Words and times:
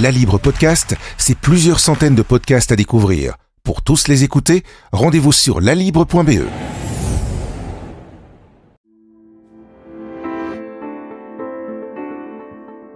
La 0.00 0.10
Libre 0.10 0.38
Podcast, 0.38 0.96
c'est 1.18 1.36
plusieurs 1.36 1.78
centaines 1.78 2.14
de 2.14 2.22
podcasts 2.22 2.72
à 2.72 2.76
découvrir. 2.76 3.34
Pour 3.64 3.82
tous 3.82 4.08
les 4.08 4.24
écouter, 4.24 4.64
rendez-vous 4.92 5.32
sur 5.32 5.60
lalibre.be. 5.60 6.46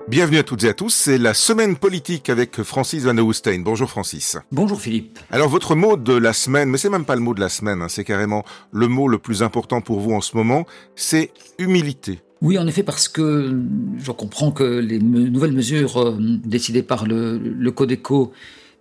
Bienvenue 0.09 0.39
à 0.39 0.43
toutes 0.45 0.65
et 0.65 0.69
à 0.71 0.73
tous, 0.73 0.95
c'est 0.95 1.19
la 1.19 1.35
semaine 1.35 1.77
politique 1.77 2.31
avec 2.31 2.63
Francis 2.63 3.05
Van 3.05 3.19
Hoostein. 3.19 3.61
Bonjour 3.61 3.91
Francis. 3.91 4.39
Bonjour 4.51 4.81
Philippe. 4.81 5.19
Alors 5.31 5.51
votre 5.51 5.75
mot 5.75 5.99
de 5.99 6.15
la 6.15 6.33
semaine, 6.33 6.71
mais 6.71 6.79
c'est 6.79 6.89
même 6.89 7.05
pas 7.05 7.17
le 7.17 7.21
mot 7.21 7.35
de 7.35 7.41
la 7.41 7.51
semaine, 7.51 7.83
hein, 7.83 7.89
c'est 7.91 8.05
carrément 8.05 8.45
le 8.73 8.89
mot 8.89 9.09
le 9.09 9.19
plus 9.19 9.43
important 9.43 9.83
pour 9.83 10.01
vous 10.01 10.15
en 10.15 10.23
ce 10.23 10.35
moment, 10.39 10.65
c'est 10.97 11.33
humilité. 11.59 12.24
Oui, 12.45 12.59
en 12.59 12.67
effet, 12.67 12.83
parce 12.83 13.09
que 13.09 13.59
je 13.99 14.13
comprends 14.13 14.51
que 14.51 14.65
les 14.65 14.99
nouvelles 14.99 15.53
mesures 15.53 15.97
euh, 15.97 16.15
décidées 16.45 16.83
par 16.83 17.07
le, 17.07 17.39
le 17.39 17.71
Codeco, 17.71 18.35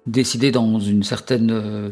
décidées 0.05 0.51
dans 0.51 0.81
une 0.81 1.01
certaine 1.03 1.49
euh, 1.49 1.89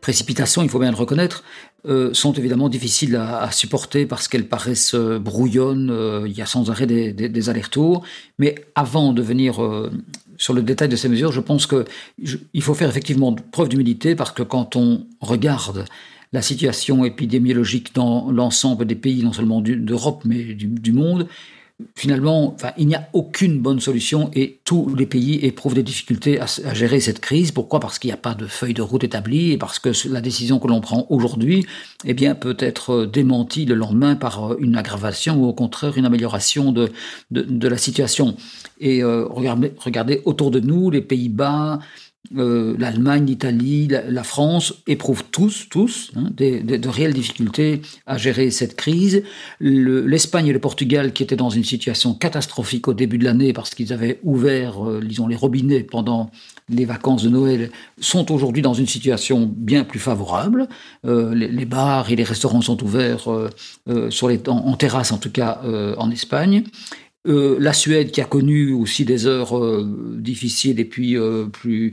précipitation, 0.00 0.60
il 0.60 0.68
faut 0.68 0.80
bien 0.80 0.90
le 0.90 0.96
reconnaître, 0.96 1.44
euh, 1.86 2.12
sont 2.14 2.32
évidemment 2.32 2.68
difficiles 2.68 3.14
à, 3.14 3.48
supporter 3.52 4.06
parce 4.06 4.26
qu'elles 4.26 4.48
paraissent 4.48 4.96
brouillonnes, 4.96 6.24
il 6.26 6.32
y 6.36 6.42
a 6.42 6.46
sans 6.46 6.68
arrêt 6.68 6.86
des, 6.86 7.12
des, 7.12 7.48
allers-retours. 7.48 8.02
Mais 8.40 8.56
avant 8.74 9.12
de 9.12 9.22
venir 9.22 9.60
sur 10.36 10.52
le 10.52 10.62
détail 10.62 10.88
de 10.88 10.96
ces 10.96 11.08
mesures, 11.08 11.30
je 11.30 11.40
pense 11.40 11.68
qu'il 11.68 12.62
faut 12.62 12.74
faire 12.74 12.88
effectivement 12.88 13.32
preuve 13.52 13.68
d'humilité 13.68 14.16
parce 14.16 14.32
que 14.32 14.42
quand 14.42 14.74
on 14.74 15.06
regarde 15.20 15.84
la 16.32 16.42
situation 16.42 17.04
épidémiologique 17.04 17.94
dans 17.94 18.30
l'ensemble 18.30 18.84
des 18.84 18.94
pays, 18.94 19.22
non 19.22 19.32
seulement 19.32 19.60
d'Europe, 19.60 20.22
mais 20.24 20.54
du, 20.54 20.92
monde, 20.92 21.26
finalement, 21.94 22.52
enfin, 22.54 22.72
il 22.76 22.86
n'y 22.86 22.96
a 22.96 23.08
aucune 23.12 23.60
bonne 23.60 23.80
solution 23.80 24.30
et 24.34 24.58
tous 24.64 24.94
les 24.94 25.06
pays 25.06 25.36
éprouvent 25.44 25.74
des 25.74 25.82
difficultés 25.82 26.40
à, 26.40 26.74
gérer 26.74 27.00
cette 27.00 27.20
crise. 27.20 27.52
Pourquoi? 27.52 27.80
Parce 27.80 27.98
qu'il 27.98 28.08
n'y 28.08 28.14
a 28.14 28.18
pas 28.18 28.34
de 28.34 28.46
feuille 28.46 28.74
de 28.74 28.82
route 28.82 29.04
établie 29.04 29.52
et 29.52 29.58
parce 29.58 29.78
que 29.78 29.90
la 30.08 30.20
décision 30.20 30.58
que 30.58 30.66
l'on 30.66 30.80
prend 30.80 31.06
aujourd'hui 31.08 31.66
eh 32.04 32.14
bien, 32.14 32.34
peut 32.34 32.56
être 32.58 33.06
démentie 33.06 33.64
le 33.64 33.74
lendemain 33.74 34.16
par 34.16 34.52
euh, 34.52 34.56
une 34.58 34.76
aggravation 34.76 35.36
ou 35.36 35.46
au 35.46 35.52
contraire 35.52 35.96
une 35.96 36.04
amélioration 36.04 36.72
de, 36.72 36.90
de, 37.30 37.68
la 37.68 37.78
situation. 37.78 38.36
Et 38.80 39.02
euh, 39.02 39.24
regardez 39.26 40.20
autour 40.24 40.50
de 40.50 40.60
nous, 40.60 40.90
les 40.90 41.00
Pays-Bas, 41.00 41.78
euh, 42.36 42.76
l'Allemagne, 42.78 43.24
l'Italie, 43.24 43.88
la, 43.88 44.22
France 44.22 44.74
éprouvent 44.86 45.24
tous, 45.30 45.66
tous, 45.70 46.10
hein, 46.14 46.28
de 46.36 46.88
réelles 46.88 47.14
difficultés 47.14 47.80
à 48.06 48.18
gérer 48.18 48.50
cette 48.50 48.76
crise. 48.76 49.22
L'Espagne 49.60 50.48
et 50.48 50.52
le 50.52 50.58
Portugal, 50.58 51.14
qui 51.14 51.22
étaient 51.22 51.36
dans 51.36 51.48
une 51.48 51.64
situation 51.64 52.12
catastrophique 52.12 52.86
au 52.86 52.92
début 52.92 53.16
de 53.16 53.24
l'année 53.24 53.54
parce 53.54 53.74
qu'ils 53.74 53.94
avaient 53.94 54.20
ouvert, 54.24 54.86
euh, 54.86 55.00
disons, 55.02 55.26
les 55.26 55.36
robinets 55.36 55.82
pendant 55.82 56.30
les 56.68 56.84
vacances 56.84 57.22
de 57.22 57.30
Noël, 57.30 57.70
sont 57.98 58.30
aujourd'hui 58.30 58.60
dans 58.60 58.74
une 58.74 58.86
situation 58.86 59.50
bien 59.50 59.84
plus 59.84 60.00
favorable. 60.00 60.68
Euh, 61.06 61.34
les, 61.34 61.64
bars 61.64 62.10
et 62.12 62.16
les 62.16 62.24
restaurants 62.24 62.60
sont 62.60 62.82
ouverts 62.82 63.30
sur 64.10 64.28
les, 64.28 64.40
en, 64.48 64.56
en, 64.58 64.76
terrasse, 64.76 65.12
en 65.12 65.18
tout 65.18 65.30
cas 65.30 65.62
en 65.96 66.10
Espagne. 66.10 66.64
Euh, 67.28 67.56
la 67.60 67.72
Suède 67.74 68.10
qui 68.10 68.20
a 68.22 68.24
connu 68.24 68.72
aussi 68.72 69.04
des 69.04 69.26
heures 69.26 69.58
euh, 69.58 70.16
difficiles 70.18 70.80
et 70.80 70.84
puis 70.84 71.16
euh, 71.16 71.44
plus 71.46 71.92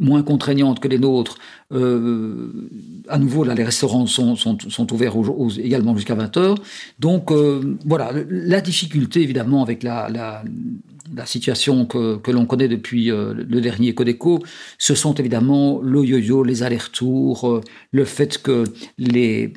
moins 0.00 0.22
contraignantes 0.22 0.80
que 0.80 0.88
les 0.88 0.98
nôtres. 0.98 1.38
à 1.70 3.18
nouveau, 3.18 3.44
là, 3.44 3.54
les 3.54 3.64
restaurants 3.64 4.06
sont, 4.06 4.36
sont, 4.36 4.92
ouverts 4.92 5.14
également 5.58 5.94
jusqu'à 5.94 6.14
20 6.14 6.36
heures. 6.38 6.56
Donc 6.98 7.30
voilà, 7.84 8.10
la 8.28 8.60
difficulté 8.60 9.22
évidemment 9.22 9.62
avec 9.62 9.84
la, 9.84 10.42
la 11.16 11.26
situation 11.26 11.86
que, 11.86 12.16
que 12.18 12.30
l'on 12.30 12.44
connaît 12.44 12.68
depuis 12.68 13.10
euh, 13.10 13.34
le 13.34 13.60
dernier 13.60 13.94
Codeco, 13.94 14.42
ce 14.78 14.94
sont 14.94 15.14
évidemment 15.14 15.80
le 15.82 16.04
yo-yo, 16.04 16.44
les 16.44 16.62
allers-retours, 16.62 17.48
euh, 17.48 17.60
le 17.90 18.04
fait 18.04 18.40
que 18.42 18.64
les, 18.98 19.52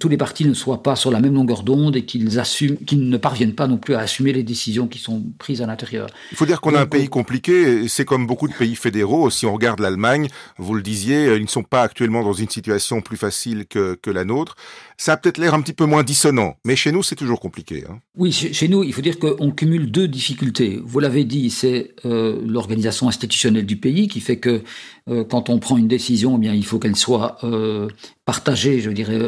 tous 0.00 0.08
les 0.08 0.16
partis 0.16 0.46
ne 0.46 0.54
soient 0.54 0.82
pas 0.82 0.96
sur 0.96 1.10
la 1.10 1.20
même 1.20 1.34
longueur 1.34 1.62
d'onde 1.62 1.96
et 1.96 2.04
qu'ils 2.06 2.24
ne 2.24 3.16
parviennent 3.18 3.54
pas 3.54 3.66
non 3.66 3.76
plus 3.76 3.94
à 3.94 4.00
assumer 4.00 4.32
les 4.32 4.42
décisions 4.42 4.88
qui 4.88 4.98
sont 4.98 5.22
prises 5.38 5.60
à 5.60 5.66
l'intérieur. 5.66 6.08
Il 6.32 6.36
faut 6.36 6.46
dire 6.46 6.60
qu'on 6.60 6.74
a 6.74 6.80
un 6.80 6.86
pays 6.86 7.08
compliqué, 7.08 7.86
c'est 7.88 8.06
comme 8.06 8.26
beaucoup 8.26 8.48
de 8.48 8.54
pays 8.54 8.74
fédéraux. 8.74 9.28
Si 9.28 9.44
on 9.44 9.52
regarde 9.52 9.80
l'Allemagne, 9.80 10.28
vous 10.56 10.74
le 10.74 10.82
disiez, 10.82 11.36
ils 11.36 11.42
ne 11.42 11.48
sont 11.48 11.62
pas 11.62 11.82
actuellement 11.82 12.22
dans 12.22 12.32
une 12.32 12.48
situation 12.48 13.02
plus 13.02 13.18
facile 13.18 13.66
que, 13.66 13.98
que 14.00 14.10
la 14.10 14.24
nôtre. 14.24 14.56
Ça 14.98 15.12
a 15.12 15.16
peut-être 15.18 15.36
l'air 15.36 15.52
un 15.52 15.60
petit 15.60 15.74
peu 15.74 15.84
moins 15.84 16.02
dissonant, 16.02 16.56
mais 16.64 16.74
chez 16.74 16.90
nous, 16.90 17.02
c'est 17.02 17.16
toujours 17.16 17.38
compliqué. 17.38 17.84
Hein. 17.88 18.00
Oui, 18.16 18.32
chez 18.32 18.68
nous, 18.68 18.82
il 18.82 18.94
faut 18.94 19.02
dire 19.02 19.18
qu'on 19.18 19.50
cumule 19.50 19.90
deux 19.90 20.08
difficultés. 20.08 20.80
Vous 20.84 21.00
l'avez 21.00 21.24
dit, 21.24 21.50
c'est 21.50 21.94
euh, 22.06 22.40
l'organisation 22.46 23.06
institutionnelle 23.06 23.66
du 23.66 23.76
pays 23.76 24.08
qui 24.08 24.20
fait 24.20 24.38
que 24.38 24.62
euh, 25.08 25.24
quand 25.24 25.50
on 25.50 25.58
prend 25.58 25.76
une 25.76 25.88
décision, 25.88 26.36
eh 26.36 26.40
bien, 26.40 26.54
il 26.54 26.64
faut 26.64 26.78
qu'elle 26.78 26.96
soit 26.96 27.36
euh, 27.44 27.88
partagée, 28.24 28.80
je 28.80 28.90
dirais, 28.90 29.20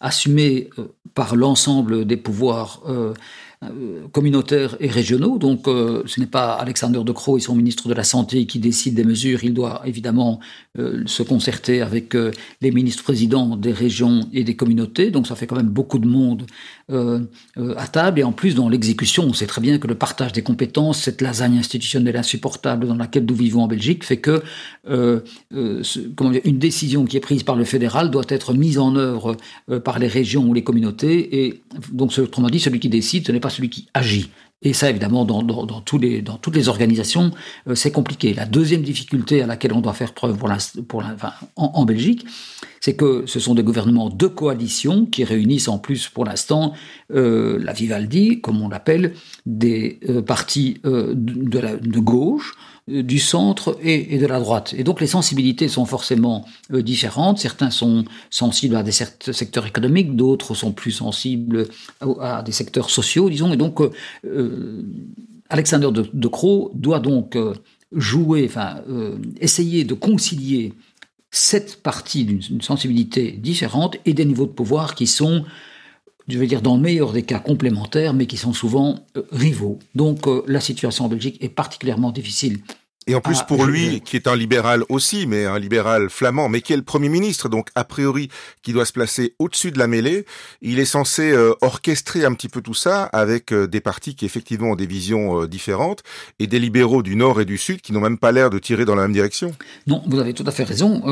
assumée 0.00 0.70
par 1.14 1.34
l'ensemble 1.34 2.06
des 2.06 2.16
pouvoirs 2.16 2.82
communautaires 4.12 4.76
et 4.80 4.88
régionaux. 4.88 5.38
Donc, 5.38 5.68
euh, 5.68 6.02
ce 6.06 6.20
n'est 6.20 6.26
pas 6.26 6.54
Alexander 6.54 7.00
De 7.04 7.12
Croo 7.12 7.38
et 7.38 7.40
son 7.40 7.54
ministre 7.54 7.88
de 7.88 7.94
la 7.94 8.04
Santé 8.04 8.46
qui 8.46 8.58
décident 8.58 8.96
des 8.96 9.04
mesures. 9.04 9.44
Il 9.44 9.54
doit 9.54 9.82
évidemment 9.84 10.40
euh, 10.78 11.02
se 11.06 11.22
concerter 11.22 11.80
avec 11.80 12.14
les 12.60 12.70
ministres-présidents 12.70 13.56
des 13.56 13.72
régions 13.72 14.28
et 14.32 14.44
des 14.44 14.56
communautés. 14.56 15.10
Donc, 15.10 15.26
ça 15.26 15.34
fait 15.36 15.46
quand 15.46 15.56
même 15.56 15.68
beaucoup 15.68 15.98
de 15.98 16.06
monde 16.06 16.46
à 16.88 17.88
table. 17.88 18.20
Et 18.20 18.24
en 18.24 18.32
plus, 18.32 18.54
dans 18.54 18.68
l'exécution, 18.68 19.24
on 19.24 19.32
sait 19.32 19.46
très 19.46 19.60
bien 19.60 19.78
que 19.78 19.86
le 19.86 19.94
partage 19.94 20.32
des 20.32 20.42
compétences, 20.42 21.00
cette 21.00 21.20
lasagne 21.22 21.58
institutionnelle 21.58 22.16
insupportable 22.16 22.86
dans 22.86 22.96
laquelle 22.96 23.24
nous 23.24 23.34
vivons 23.34 23.62
en 23.62 23.68
Belgique, 23.68 24.04
fait 24.04 24.18
que 24.18 24.42
une 24.86 26.58
décision 26.58 27.04
qui 27.04 27.16
est 27.16 27.20
prise 27.20 27.42
par 27.42 27.56
le 27.56 27.64
fédéral 27.64 28.10
doit 28.10 28.24
être 28.28 28.52
mise 28.52 28.78
en 28.78 28.96
œuvre 28.96 29.36
par 29.84 29.98
les 29.98 30.08
régions 30.08 30.46
ou 30.46 30.52
les 30.52 30.62
communautés. 30.62 31.44
Et 31.44 31.62
donc, 31.90 32.12
autrement 32.18 32.48
dit, 32.48 32.60
celui 32.60 32.80
qui 32.80 32.88
décide, 32.88 33.26
ce 33.26 33.32
n'est 33.32 33.40
pas 33.40 33.50
celui 33.54 33.70
qui 33.70 33.88
agit. 33.94 34.30
Et 34.64 34.72
ça, 34.72 34.88
évidemment, 34.88 35.26
dans, 35.26 35.80
toutes 35.82 36.02
les 36.02 36.68
organisations, 36.68 37.30
euh, 37.68 37.74
c'est 37.74 37.92
compliqué. 37.92 38.32
La 38.32 38.46
deuxième 38.46 38.82
difficulté 38.82 39.42
à 39.42 39.46
laquelle 39.46 39.74
on 39.74 39.82
doit 39.82 39.92
faire 39.92 40.14
preuve 40.14 40.38
en, 41.56 41.84
Belgique, 41.84 42.26
c'est 42.80 42.96
que 42.96 43.24
ce 43.26 43.38
sont 43.38 43.54
des 43.54 43.62
gouvernements 43.62 44.08
de 44.08 44.26
coalition 44.26 45.04
qui 45.04 45.22
réunissent 45.22 45.68
en 45.68 45.78
plus, 45.78 46.08
pour 46.08 46.24
l'instant, 46.24 46.72
euh, 47.14 47.58
la 47.62 47.74
Vivaldi, 47.74 48.40
comme 48.40 48.62
on 48.62 48.70
l'appelle, 48.70 49.12
des 49.44 50.00
euh, 50.08 50.22
partis 50.22 50.80
de, 50.82 51.98
gauche, 51.98 52.54
du 52.86 53.18
centre 53.18 53.78
et, 53.82 54.18
de 54.18 54.26
la 54.26 54.38
droite. 54.38 54.74
Et 54.76 54.84
donc 54.84 55.00
les 55.00 55.06
sensibilités 55.06 55.68
sont 55.68 55.86
forcément 55.86 56.44
euh, 56.72 56.82
différentes. 56.82 57.38
Certains 57.38 57.70
sont 57.70 58.04
sensibles 58.30 58.76
à 58.76 58.82
des 58.82 58.92
secteurs 58.92 59.66
économiques, 59.66 60.16
d'autres 60.16 60.54
sont 60.54 60.72
plus 60.72 60.92
sensibles 60.92 61.66
à, 62.20 62.42
des 62.42 62.52
secteurs 62.52 62.90
sociaux, 62.90 63.30
disons. 63.30 63.52
Et 63.52 63.56
donc 63.56 63.80
euh, 63.80 64.82
Alexander 65.48 65.90
de, 65.92 66.08
de 66.12 66.30
doit 66.74 67.00
donc 67.00 67.38
jouer, 67.92 68.46
enfin 68.48 68.82
essayer 69.40 69.84
de 69.84 69.94
concilier 69.94 70.72
cette 71.30 71.82
partie 71.82 72.24
d'une 72.24 72.60
sensibilité 72.60 73.32
différente 73.32 73.96
et 74.04 74.14
des 74.14 74.24
niveaux 74.24 74.46
de 74.46 74.52
pouvoir 74.52 74.94
qui 74.94 75.06
sont 75.06 75.44
je 76.28 76.38
vais 76.38 76.46
dire 76.46 76.62
dans 76.62 76.76
le 76.76 76.82
meilleur 76.82 77.12
des 77.12 77.22
cas 77.22 77.38
complémentaires, 77.38 78.14
mais 78.14 78.26
qui 78.26 78.36
sont 78.36 78.52
souvent 78.52 78.96
euh, 79.16 79.22
rivaux. 79.30 79.78
Donc 79.94 80.26
euh, 80.26 80.42
la 80.46 80.60
situation 80.60 81.04
en 81.04 81.08
Belgique 81.08 81.42
est 81.42 81.48
particulièrement 81.48 82.10
difficile. 82.10 82.60
Et 83.06 83.14
en 83.14 83.20
plus, 83.20 83.38
ah, 83.40 83.44
pour 83.44 83.66
lui, 83.66 84.00
qui 84.00 84.16
est 84.16 84.26
un 84.26 84.36
libéral 84.36 84.82
aussi, 84.88 85.26
mais 85.26 85.44
un 85.44 85.58
libéral 85.58 86.08
flamand, 86.08 86.48
mais 86.48 86.62
qui 86.62 86.72
est 86.72 86.76
le 86.76 86.82
Premier 86.82 87.10
ministre, 87.10 87.50
donc 87.50 87.68
a 87.74 87.84
priori, 87.84 88.30
qui 88.62 88.72
doit 88.72 88.86
se 88.86 88.92
placer 88.92 89.34
au-dessus 89.38 89.72
de 89.72 89.78
la 89.78 89.86
mêlée, 89.86 90.24
il 90.62 90.78
est 90.78 90.86
censé 90.86 91.32
euh, 91.32 91.52
orchestrer 91.60 92.24
un 92.24 92.32
petit 92.32 92.48
peu 92.48 92.62
tout 92.62 92.74
ça 92.74 93.04
avec 93.04 93.52
euh, 93.52 93.66
des 93.66 93.80
partis 93.80 94.14
qui 94.14 94.24
effectivement 94.24 94.70
ont 94.70 94.76
des 94.76 94.86
visions 94.86 95.42
euh, 95.42 95.46
différentes 95.46 96.02
et 96.38 96.46
des 96.46 96.58
libéraux 96.58 97.02
du 97.02 97.14
Nord 97.14 97.40
et 97.42 97.44
du 97.44 97.58
Sud 97.58 97.82
qui 97.82 97.92
n'ont 97.92 98.00
même 98.00 98.16
pas 98.16 98.32
l'air 98.32 98.48
de 98.48 98.58
tirer 98.58 98.86
dans 98.86 98.94
la 98.94 99.02
même 99.02 99.12
direction. 99.12 99.52
Non, 99.86 100.02
vous 100.06 100.18
avez 100.18 100.32
tout 100.32 100.44
à 100.46 100.50
fait 100.50 100.64
raison. 100.64 101.02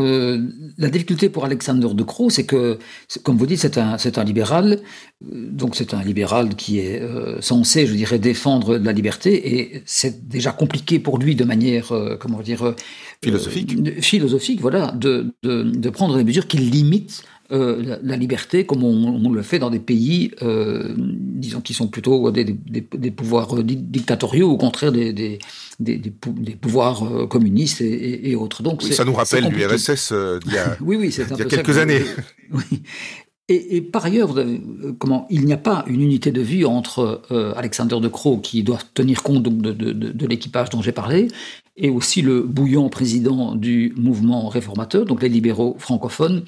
la 0.79 0.89
difficulté 0.89 1.29
pour 1.29 1.45
Alexander 1.45 1.89
De 1.93 2.03
Croo, 2.03 2.31
c'est 2.31 2.47
que, 2.47 2.79
comme 3.23 3.37
vous 3.37 3.47
dites, 3.47 3.61
c'est 3.61 3.77
un, 3.77 3.99
c'est 3.99 4.17
un 4.17 4.25
libéral, 4.25 4.81
donc 5.21 5.77
c'est 5.77 5.93
un 5.93 6.03
libéral 6.03 6.55
qui 6.55 6.79
est 6.79 7.03
censé, 7.41 7.87
je 7.87 7.95
dirais, 7.95 8.19
défendre 8.19 8.79
la 8.79 8.93
liberté, 8.93 9.59
et 9.59 9.83
c'est 9.85 10.29
déjà 10.29 10.53
compliqué 10.53 10.99
pour 10.99 11.19
lui 11.19 11.35
de 11.35 11.45
manière 11.45 11.82
euh, 11.91 12.17
comment 12.17 12.41
dire, 12.41 12.63
euh, 12.63 12.75
philosophique, 13.23 14.01
philosophique, 14.01 14.61
voilà, 14.61 14.93
de, 14.93 15.33
de, 15.43 15.91
prendre 15.91 16.17
des 16.17 16.23
mesures 16.23 16.47
qui 16.47 16.59
limitent 16.59 17.25
euh, 17.51 17.99
la, 18.03 18.17
liberté, 18.17 18.65
comme 18.65 18.85
on, 18.85 19.31
le 19.33 19.43
fait 19.43 19.59
dans 19.59 19.71
des 19.71 19.81
pays, 19.81 20.31
disons, 20.41 21.61
qui 21.61 21.75
sont 21.75 21.89
plutôt 21.89 22.31
des, 22.31 22.45
des, 22.45 23.11
pouvoirs 23.11 23.63
dictatoriaux, 23.65 24.51
au 24.51 24.57
contraire 24.57 24.93
des, 24.93 25.13
des, 25.13 25.39
des 25.81 26.57
pouvoirs 26.57 27.29
communistes 27.29 27.81
et, 27.81 28.37
autres. 28.37 28.63
Donc, 28.63 28.83
ça 28.83 29.05
nous 29.05 29.15
rappelle 29.15 29.49
l'URSS 29.49 30.15
il 30.47 30.53
y 30.53 30.59
a, 30.59 30.77
oui, 30.81 30.97
oui, 30.97 31.15
il 31.15 31.39
y 31.39 31.43
a 31.43 31.45
quelques 31.45 31.79
années. 31.79 32.03
oui. 32.53 32.83
Et, 33.49 33.83
par 33.83 34.05
ailleurs, 34.05 34.39
euh, 34.39 34.59
comment, 34.99 35.27
il 35.29 35.45
n'y 35.45 35.53
a 35.53 35.59
pas 35.59 35.85
une 35.87 36.01
unité 36.01 36.31
de 36.31 36.41
vue 36.41 36.65
entre 36.65 37.23
euh, 37.33 37.53
Alexander 37.57 37.99
de 38.01 38.09
Croo, 38.09 38.39
qui 38.39 38.63
doit 38.63 38.79
tenir 38.95 39.23
compte 39.23 39.43
de, 39.43 39.73
de, 39.73 40.27
l'équipage 40.27 40.71
dont 40.71 40.81
j'ai 40.81 40.93
parlé, 40.93 41.29
et 41.77 41.91
aussi 41.91 42.23
le 42.23 42.43
bouillant 42.43 42.89
président 42.89 43.55
du 43.55 43.95
mouvement 43.97 44.49
réformateur, 44.49 45.05
donc 45.05 45.23
les 45.23 45.29
libéraux 45.29 45.77
francophones, 45.79 46.45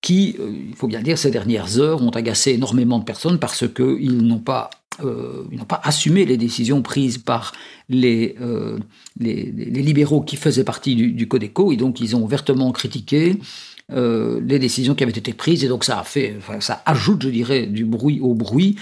qui, 0.00 0.36
euh, 0.38 0.52
il 0.68 0.76
faut 0.76 0.86
bien 0.86 1.00
dire, 1.00 1.16
ces 1.16 1.30
dernières 1.30 1.78
heures 1.78 2.02
ont 2.02 2.10
agacé 2.10 2.50
énormément 2.52 2.98
de 2.98 3.04
personnes 3.04 3.38
parce 3.38 3.64
qu'ils 3.72 4.18
n'ont 4.18 4.38
pas, 4.38 4.68
euh, 5.02 5.44
pas 5.66 5.80
assumé 5.82 6.26
les 6.26 6.36
décisions 6.36 6.82
prises 6.82 7.16
par 7.16 7.52
les, 7.88 8.36
euh, 8.40 8.78
les, 9.18 9.44
libéraux 9.44 10.20
qui 10.20 10.36
faisaient 10.36 10.64
partie 10.64 10.94
du, 10.94 11.12
du, 11.12 11.26
Codeco, 11.26 11.72
et 11.72 11.76
donc 11.76 12.00
ils 12.00 12.14
ont 12.16 12.22
ouvertement 12.22 12.70
critiqué 12.72 13.38
les 13.90 14.58
décisions 14.58 14.94
qui 14.94 15.04
avaient 15.04 15.12
été 15.12 15.34
prises, 15.34 15.62
et 15.62 15.68
donc 15.68 15.84
ça 15.84 16.00
a 16.00 16.04
fait, 16.04 16.36
ça 16.60 16.82
ajoute, 16.86 17.22
je 17.22 17.28
dirais, 17.28 17.66
du 17.66 17.84
bruit 17.84 18.18
au 18.18 18.34
bruit. 18.34 18.76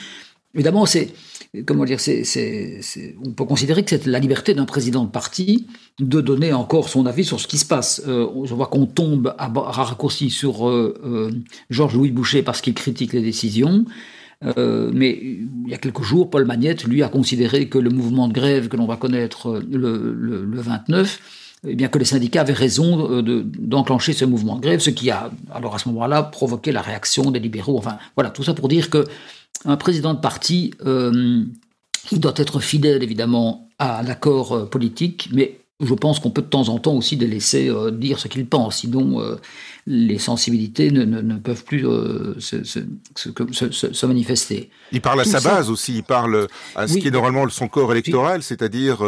Évidemment, 0.55 0.87
c'est 0.87 1.13
comment 1.67 1.85
dire, 1.85 1.99
on 3.25 3.31
peut 3.33 3.45
considérer 3.45 3.83
que 3.83 3.91
c'est 3.91 4.07
la 4.07 4.19
liberté 4.19 4.55
d'un 4.55 4.65
président 4.65 5.05
de 5.05 5.11
parti 5.11 5.67
de 6.01 6.21
donner 6.23 6.53
encore 6.53 6.89
son 6.89 7.05
avis 7.05 7.25
sur 7.25 7.41
ce 7.41 7.47
qui 7.47 7.59
se 7.59 7.67
passe. 7.67 8.03
Euh, 8.09 8.27
je 8.45 8.55
vois 8.55 8.67
qu'on 8.67 8.87
tombe 8.87 9.35
à, 9.39 9.53
raccourci 9.55 10.31
sur 10.31 10.69
euh, 10.69 10.95
euh, 11.05 11.31
Georges-Louis 11.69 12.11
Boucher 12.11 12.43
parce 12.43 12.63
qu'il 12.63 12.75
critique 12.75 13.13
les 13.13 13.21
décisions. 13.21 13.85
mais 14.43 15.11
il 15.23 15.69
y 15.69 15.75
a 15.75 15.79
quelques 15.79 16.03
jours, 16.03 16.31
Paul 16.31 16.47
Magnette, 16.47 16.85
lui, 16.85 17.03
a 17.03 17.09
considéré 17.09 17.69
que 17.69 17.79
le 17.79 17.91
mouvement 17.91 18.29
de 18.29 18.33
grève 18.33 18.69
que 18.69 18.77
l'on 18.77 18.87
va 18.87 18.97
connaître 18.97 19.63
le, 19.71 20.15
le, 20.19 20.61
29, 20.61 21.21
eh 21.69 21.75
bien 21.77 21.87
que 21.87 21.99
les 21.99 22.07
syndicats 22.07 22.41
avaient 22.41 22.53
raison 22.55 23.23
d'enclencher 23.23 24.15
ce 24.15 24.25
mouvement 24.25 24.57
de 24.57 24.63
grève, 24.63 24.81
ce 24.81 24.91
qui 24.91 25.11
a, 25.11 25.31
alors 25.53 25.77
à 25.77 25.79
ce 25.79 25.89
moment-là, 25.91 26.25
provoqué 26.25 26.73
la 26.73 26.83
réaction 26.83 27.31
des 27.31 27.39
libéraux. 27.39 27.79
Enfin, 27.79 27.99
voilà, 28.17 28.31
tout 28.31 28.43
ça 28.43 28.55
pour 28.55 28.67
dire 28.67 28.91
que 28.91 29.05
un 29.65 29.77
président 29.77 30.15
de 30.15 30.21
parti, 30.21 30.75
euh, 30.85 31.45
il 32.11 32.21
doit 32.21 32.35
être 32.37 32.61
fidèle 32.61 33.03
évidemment 33.03 33.69
à 33.79 34.03
l'accord 34.03 34.53
euh, 34.53 34.67
politique, 34.67 35.29
mais 35.33 35.59
je 35.81 35.95
pense 35.95 36.21
qu'on 36.21 36.31
peut 36.31 36.43
de 36.43 36.47
temps 36.47 36.69
en 36.69 36.79
temps 36.79 36.95
aussi 36.95 37.17
les 37.17 37.27
laisser 37.27 37.69
euh, 37.69 37.91
dire 37.91 38.19
ce 38.21 38.29
qu'ils 38.29 38.47
pensent, 38.47 38.79
sinon 38.79 39.21
les 39.87 40.19
sensibilités 40.19 40.93
ne, 40.93 41.39
peuvent 41.39 41.65
plus 41.65 41.85
se, 42.39 42.63
se, 42.63 44.07
manifester. 44.07 44.71
Il 44.93 45.01
parle 45.01 45.23
à 45.23 45.25
sa 45.25 45.41
base 45.41 45.71
aussi, 45.71 45.97
il 45.97 46.05
parle 46.05 46.47
à 46.77 46.87
ce 46.87 46.99
qui 46.99 47.09
est 47.09 47.11
normalement 47.11 47.49
son 47.49 47.67
corps 47.67 47.91
électoral, 47.91 48.45
c'est-à-dire 48.45 48.99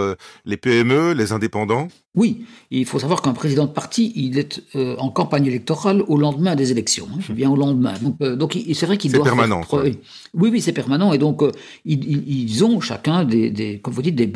les 0.45 0.57
PME, 0.57 1.13
les 1.13 1.31
indépendants. 1.31 1.89
Oui, 2.17 2.45
il 2.71 2.85
faut 2.85 3.01
savoir 3.01 3.23
qu'un 3.23 3.33
président 3.33 3.65
de 3.65 3.73
parti, 3.73 4.13
il 4.15 4.39
est 4.39 4.63
euh, 4.77 4.95
en 4.99 5.11
campagne 5.11 5.47
électorale 5.47 6.01
au 6.07 6.17
lendemain 6.17 6.55
des 6.55 6.71
élections. 6.71 7.09
Hein, 7.13 7.19
bien 7.31 7.51
au 7.51 7.57
lendemain. 7.57 7.95
Donc, 8.01 8.17
euh, 8.21 8.37
donc 8.37 8.57
c'est 8.73 8.87
vrai 8.87 8.99
qu'il 8.99 9.11
doit. 9.11 9.25
C'est 9.25 9.31
permanent. 9.31 9.63
oui, 9.73 9.99
oui, 10.33 10.61
c'est 10.61 10.73
permanent. 10.73 11.13
Et 11.13 11.19
donc, 11.19 11.43
euh, 11.43 11.51
ils, 11.85 12.63
ont 12.65 12.81
chacun 12.81 13.25
des, 13.25 13.51
des, 13.51 13.81
comme 13.81 13.93
vous 13.93 14.03
dites, 14.03 14.15
des 14.15 14.33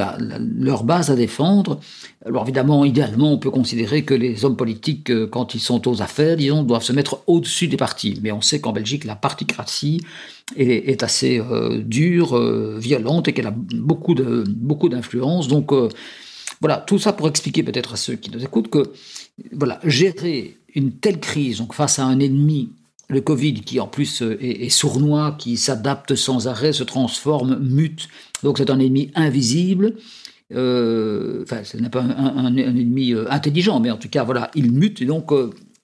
leur 0.58 0.82
base 0.82 1.10
à 1.10 1.14
défendre. 1.14 1.78
Alors 2.26 2.42
évidemment, 2.42 2.84
idéalement, 2.84 3.32
on 3.32 3.38
peut 3.38 3.50
considérer 3.50 4.02
que 4.02 4.14
les 4.14 4.44
hommes 4.44 4.56
politiques, 4.56 5.12
quand 5.30 5.54
ils 5.54 5.60
sont 5.60 5.86
aux 5.86 6.02
affaires, 6.02 6.36
disons, 6.36 6.64
doivent 6.64 6.82
se 6.82 6.92
mettre 6.92 7.22
au-dessus 7.28 7.69
des 7.69 7.76
partis. 7.76 8.19
Mais 8.25 8.32
on 8.32 8.40
sait 8.40 8.60
qu'en 8.60 8.72
Belgique, 8.72 9.04
la 9.04 9.14
particratie 9.14 10.00
est, 10.56 10.90
est 10.90 11.04
assez 11.04 11.40
dure, 11.84 12.36
violente, 12.76 13.28
et 13.28 13.32
qu'elle 13.32 13.46
a 13.46 13.54
beaucoup 13.54 14.14
de 14.14 14.42
beaucoup 14.48 14.88
d'influence. 14.88 15.46
Donc 15.46 15.72
voilà, 16.60 16.78
tout 16.78 16.99
ça 16.99 17.12
pour 17.12 17.28
expliquer 17.28 17.62
peut-être 17.62 17.94
à 17.94 17.96
ceux 17.96 18.16
qui 18.16 18.31
nous 18.31 18.43
écoutent 18.43 18.70
que 18.70 18.93
voilà, 19.52 19.78
gérer 19.84 20.56
une 20.75 20.93
telle 20.93 21.20
crise, 21.20 21.58
donc 21.58 21.75
face 21.75 21.99
à 21.99 22.05
un 22.05 22.19
ennemi, 22.20 22.70
le 23.08 23.20
Covid, 23.20 23.55
qui 23.55 23.81
en 23.81 23.87
plus 23.87 24.22
euh, 24.22 24.37
est, 24.40 24.69
sournois, 24.69 25.37
qui 25.38 25.56
s'adapte 25.56 26.14
sans 26.14 26.46
arrêt, 26.46 26.72
se 26.72 26.84
transforme, 26.84 27.58
mute, 27.60 28.08
donc 28.43 28.58
c'est 28.58 28.70
un 28.70 28.78
ennemi 28.78 29.10
invisible. 29.14 29.94
Euh, 30.55 31.43
enfin, 31.43 31.62
ce 31.64 31.76
n'est 31.76 31.90
pas 31.90 32.02
un, 32.02 32.56
ennemi 32.56 33.12
euh, 33.12 33.31
intelligent, 33.31 33.81
mais 33.81 33.90
en 33.90 33.96
tout 33.96 34.08
cas, 34.08 34.25
voilà, 34.25 34.50
il 34.54 34.72
mute, 34.72 35.00
et 35.02 35.04
donc 35.04 35.31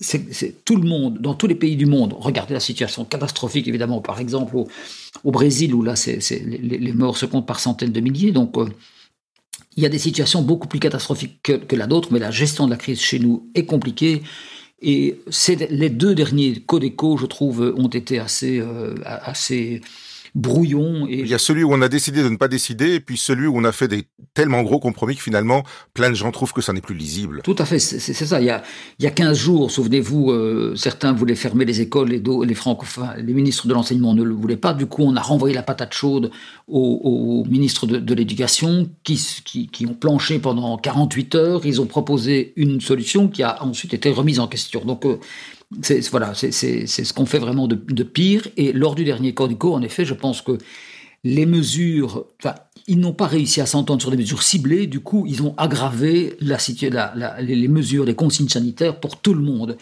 c'est 0.00 0.64
tout 0.64 0.76
le 0.76 0.86
monde, 0.86 1.18
dans 1.18 1.34
tous 1.34 1.46
les 1.46 1.54
pays 1.54 1.76
du 1.76 1.86
monde, 1.86 2.14
regardez 2.18 2.52
la 2.52 2.60
situation 2.60 3.04
catastrophique, 3.04 3.68
évidemment, 3.68 4.00
par 4.00 4.20
exemple 4.20 4.56
au, 4.56 5.30
Brésil, 5.30 5.74
où 5.74 5.82
là, 5.82 5.94
les, 6.60 6.92
morts 6.92 7.16
se 7.16 7.24
comptent 7.24 7.46
par 7.46 7.60
centaines 7.60 7.92
de 7.92 8.00
milliers, 8.00 8.32
donc 8.32 8.54
il 9.76 9.82
y 9.82 9.86
a 9.86 9.88
des 9.88 9.98
situations 9.98 10.42
beaucoup 10.42 10.68
plus 10.68 10.80
catastrophiques 10.80 11.42
que, 11.42 11.76
la 11.76 11.86
nôtre, 11.86 12.08
mais 12.12 12.18
la 12.18 12.30
gestion 12.30 12.66
de 12.66 12.70
la 12.70 12.76
crise 12.76 13.00
chez 13.00 13.18
nous 13.18 13.48
est 13.54 13.66
compliquée. 13.66 14.22
Et 14.82 15.18
les 15.70 15.88
deux 15.88 16.14
derniers 16.14 16.60
Codeco, 16.60 17.16
je 17.16 17.26
trouve, 17.26 17.74
ont 17.76 17.88
été 17.88 18.18
assez, 18.18 18.60
euh, 18.60 18.94
assez 19.04 19.80
brouillon. 20.34 21.06
Et... 21.08 21.20
Il 21.20 21.28
y 21.28 21.34
a 21.34 21.38
celui 21.38 21.62
où 21.62 21.72
on 21.72 21.80
a 21.80 21.88
décidé 21.88 22.22
de 22.22 22.28
ne 22.28 22.36
pas 22.36 22.48
décider, 22.48 22.94
et 22.94 23.00
puis 23.00 23.16
celui 23.16 23.46
où 23.46 23.56
on 23.56 23.64
a 23.64 23.72
fait 23.72 23.88
des 23.88 24.04
tellement 24.34 24.62
gros 24.62 24.80
compromis 24.80 25.16
que 25.16 25.22
finalement, 25.22 25.62
plein 25.92 26.10
de 26.10 26.14
gens 26.14 26.30
trouvent 26.32 26.52
que 26.52 26.60
ça 26.60 26.72
n'est 26.72 26.80
plus 26.80 26.94
lisible. 26.94 27.40
Tout 27.44 27.54
à 27.58 27.64
fait, 27.64 27.78
c'est 27.78 28.12
ça. 28.12 28.40
Il 28.40 28.46
y, 28.46 28.50
a, 28.50 28.62
il 28.98 29.04
y 29.04 29.06
a 29.06 29.10
15 29.10 29.38
jours, 29.38 29.70
souvenez-vous, 29.70 30.30
euh, 30.32 30.74
certains 30.76 31.12
voulaient 31.12 31.36
fermer 31.36 31.64
les 31.64 31.80
écoles, 31.80 32.08
les, 32.08 32.22
les 32.46 32.54
francophones, 32.54 33.14
les 33.18 33.32
ministres 33.32 33.68
de 33.68 33.74
l'enseignement 33.74 34.14
ne 34.14 34.22
le 34.22 34.34
voulaient 34.34 34.56
pas. 34.56 34.74
Du 34.74 34.86
coup, 34.86 35.02
on 35.02 35.14
a 35.16 35.20
renvoyé 35.20 35.54
la 35.54 35.62
patate 35.62 35.92
chaude 35.92 36.30
aux, 36.66 37.44
ministres 37.48 37.86
de, 37.86 38.14
l'éducation 38.14 38.88
qui, 39.02 39.20
qui, 39.44 39.68
qui, 39.68 39.86
ont 39.86 39.94
planché 39.94 40.38
pendant 40.38 40.76
48 40.78 41.34
heures. 41.34 41.66
Ils 41.66 41.80
ont 41.80 41.86
proposé 41.86 42.52
une 42.56 42.80
solution 42.80 43.28
qui 43.28 43.42
a 43.42 43.62
ensuite 43.62 43.94
été 43.94 44.10
remise 44.10 44.40
en 44.40 44.48
question. 44.48 44.84
Donc, 44.84 45.04
euh, 45.04 45.18
c'est 45.82 46.08
voilà, 46.10 46.34
c'est 46.34 46.50
ce 46.86 47.12
qu'on 47.12 47.26
fait 47.26 47.38
vraiment 47.38 47.66
de, 47.68 48.02
pire. 48.02 48.46
Et 48.56 48.72
lors 48.72 48.94
du 48.94 49.04
dernier 49.04 49.34
Cordico, 49.34 49.74
en 49.74 49.82
effet, 49.82 50.04
je 50.04 50.14
pense 50.14 50.42
que 50.42 50.58
les 51.24 51.46
mesures, 51.46 52.26
enfin, 52.38 52.54
ils 52.86 52.98
n'ont 52.98 53.14
pas 53.14 53.26
réussi 53.26 53.60
à 53.60 53.66
s'entendre 53.66 54.02
sur 54.02 54.10
des 54.10 54.16
mesures 54.16 54.42
ciblées. 54.42 54.86
Du 54.86 55.00
coup, 55.00 55.24
ils 55.26 55.42
ont 55.42 55.54
aggravé 55.56 56.36
la, 56.40 56.58
la, 57.14 57.40
les 57.40 57.68
mesures, 57.68 58.04
les 58.04 58.14
consignes 58.14 58.48
sanitaires 58.48 59.00
pour 59.00 59.20
tout 59.20 59.32
le 59.32 59.40
monde, 59.40 59.78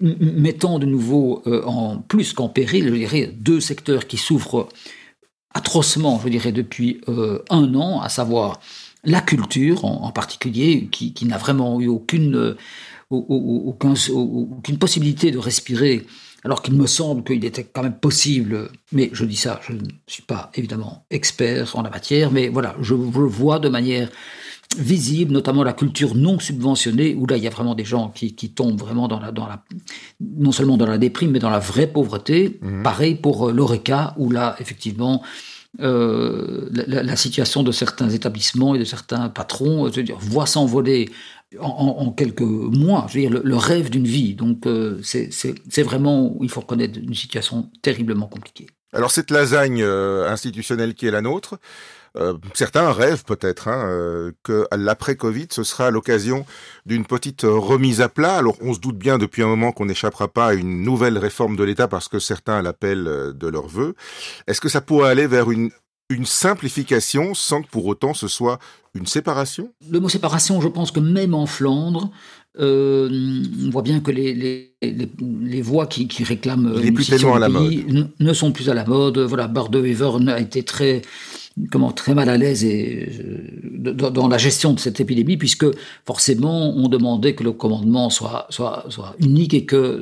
mettant 0.00 0.78
de 0.78 0.86
nouveau 0.86 1.42
euh, 1.46 1.62
en 1.64 1.98
plus 1.98 2.32
qu'en 2.32 2.48
péril, 2.48 2.88
je 2.88 2.94
dirais, 2.94 3.32
deux 3.38 3.60
secteurs 3.60 4.06
qui 4.06 4.16
souffrent 4.16 4.68
atrocement, 5.54 6.20
je 6.24 6.28
dirais, 6.28 6.52
depuis 6.52 7.00
euh, 7.08 7.42
un 7.50 7.74
an, 7.74 8.00
à 8.00 8.08
savoir 8.08 8.60
la 9.04 9.20
culture 9.20 9.84
en, 9.84 10.10
particulier, 10.12 10.88
qui, 10.90 11.14
qui 11.14 11.24
n'a 11.24 11.38
vraiment 11.38 11.80
eu 11.80 11.88
aucune 11.88 12.56
aucun, 13.10 13.94
aucune 14.12 14.78
possibilité 14.78 15.30
de 15.30 15.38
respirer, 15.38 16.06
alors 16.44 16.62
qu'il 16.62 16.74
me 16.74 16.86
semble 16.86 17.24
qu'il 17.24 17.44
était 17.44 17.64
quand 17.64 17.82
même 17.82 17.98
possible, 17.98 18.70
mais 18.92 19.10
je 19.12 19.24
dis 19.24 19.36
ça, 19.36 19.60
je 19.66 19.72
ne 19.72 19.82
suis 20.06 20.22
pas 20.22 20.50
évidemment 20.54 21.04
expert 21.10 21.76
en 21.76 21.82
la 21.82 21.90
matière, 21.90 22.30
mais 22.30 22.48
voilà, 22.48 22.76
je, 22.80 22.94
le 22.94 23.00
vois 23.00 23.58
de 23.58 23.68
manière 23.68 24.08
visible, 24.78 25.32
notamment 25.32 25.64
la 25.64 25.72
culture 25.72 26.14
non 26.14 26.38
subventionnée, 26.38 27.14
où 27.14 27.26
là 27.26 27.36
il 27.36 27.42
y 27.42 27.46
a 27.46 27.50
vraiment 27.50 27.74
des 27.74 27.84
gens 27.84 28.08
qui, 28.08 28.34
qui 28.34 28.50
tombent 28.50 28.80
vraiment 28.80 29.08
dans 29.08 29.18
la, 29.18 29.32
dans 29.32 29.46
la, 29.46 29.64
non 30.20 30.52
seulement 30.52 30.76
dans 30.76 30.86
la 30.86 30.98
déprime, 30.98 31.32
mais 31.32 31.40
dans 31.40 31.50
la 31.50 31.58
vraie 31.58 31.88
pauvreté. 31.88 32.58
Mmh. 32.62 32.82
Pareil 32.84 33.16
pour 33.16 33.48
euh, 33.48 33.52
l'ORECA, 33.52 34.14
où 34.16 34.30
là 34.30 34.54
effectivement 34.60 35.22
euh, 35.78 36.68
la, 36.72 37.16
situation 37.16 37.62
de 37.62 37.70
certains 37.70 38.10
établissements 38.10 38.74
et 38.74 38.78
de 38.78 38.84
certains 38.84 39.28
patrons, 39.28 39.86
euh, 39.86 39.90
je 39.90 39.96
veux 39.96 40.02
dire, 40.02 40.18
voit 40.18 40.46
s'envoler 40.46 41.08
en, 41.58 42.10
quelques 42.12 42.40
mois, 42.40 43.06
je 43.08 43.14
veux 43.14 43.28
dire, 43.28 43.40
le, 43.42 43.56
rêve 43.56 43.90
d'une 43.90 44.06
vie. 44.06 44.34
Donc 44.34 44.66
euh, 44.66 45.00
c'est 45.02 45.82
vraiment, 45.82 46.36
il 46.40 46.48
faut 46.48 46.60
reconnaître, 46.60 46.98
une 46.98 47.14
situation 47.14 47.70
terriblement 47.82 48.26
compliquée. 48.26 48.66
Alors 48.92 49.10
cette 49.10 49.30
lasagne 49.30 49.82
euh, 49.82 50.28
institutionnelle 50.28 50.94
qui 50.94 51.06
est 51.06 51.10
la 51.10 51.22
nôtre, 51.22 51.58
euh, 52.16 52.34
certains 52.54 52.92
rêvent 52.92 53.24
peut-être 53.24 53.68
hein, 53.68 54.32
que 54.42 54.66
l'après-Covid, 54.76 55.48
ce 55.50 55.62
sera 55.62 55.90
l'occasion 55.90 56.44
d'une 56.86 57.04
petite 57.04 57.42
remise 57.42 58.00
à 58.00 58.08
plat. 58.08 58.36
Alors 58.36 58.56
on 58.60 58.74
se 58.74 58.80
doute 58.80 58.98
bien 58.98 59.18
depuis 59.18 59.42
un 59.42 59.48
moment 59.48 59.72
qu'on 59.72 59.86
n'échappera 59.86 60.28
pas 60.28 60.48
à 60.48 60.54
une 60.54 60.82
nouvelle 60.82 61.18
réforme 61.18 61.56
de 61.56 61.64
l'État 61.64 61.88
parce 61.88 62.08
que 62.08 62.18
certains 62.18 62.62
l'appellent 62.62 63.32
de 63.34 63.48
leur 63.48 63.68
vœu. 63.68 63.94
Est-ce 64.46 64.60
que 64.60 64.68
ça 64.68 64.80
pourrait 64.80 65.10
aller 65.10 65.26
vers 65.26 65.50
une 65.50 65.70
une 66.10 66.26
simplification 66.26 67.32
sans 67.34 67.62
que 67.62 67.68
pour 67.68 67.86
autant 67.86 68.12
ce 68.12 68.28
soit 68.28 68.58
une 68.94 69.06
séparation? 69.06 69.72
Le 69.88 70.00
mot 70.00 70.08
séparation, 70.08 70.60
je 70.60 70.68
pense 70.68 70.90
que 70.90 71.00
même 71.00 71.34
en 71.34 71.46
Flandre, 71.46 72.10
euh, 72.58 73.08
on 73.64 73.70
voit 73.70 73.82
bien 73.82 74.00
que 74.00 74.10
les, 74.10 74.34
les, 74.34 74.74
les, 74.82 75.62
voix 75.62 75.86
qui, 75.86 76.08
qui 76.08 76.24
réclament 76.24 76.74
Il 76.82 76.92
plus 76.92 77.08
tellement 77.08 77.36
à 77.36 77.38
la 77.38 77.48
mode. 77.48 78.10
ne 78.18 78.32
sont 78.32 78.50
plus 78.50 78.68
à 78.68 78.74
la 78.74 78.84
mode. 78.84 79.18
Voilà, 79.18 79.46
Wever 79.48 80.10
a 80.28 80.40
été 80.40 80.64
très 80.64 81.02
comment 81.70 81.92
très 81.92 82.14
mal 82.14 82.28
à 82.28 82.36
l'aise 82.36 82.64
euh, 82.64 84.10
dans, 84.10 84.28
la 84.28 84.38
gestion 84.38 84.72
de 84.72 84.80
cette 84.80 85.00
épidémie, 85.00 85.36
puisque 85.36 85.66
forcément 86.06 86.70
on 86.70 86.88
demandait 86.88 87.34
que 87.34 87.44
le 87.44 87.52
commandement 87.52 88.10
soit 88.10 88.46
unique 89.18 89.54
et 89.54 89.64
que, 89.64 90.00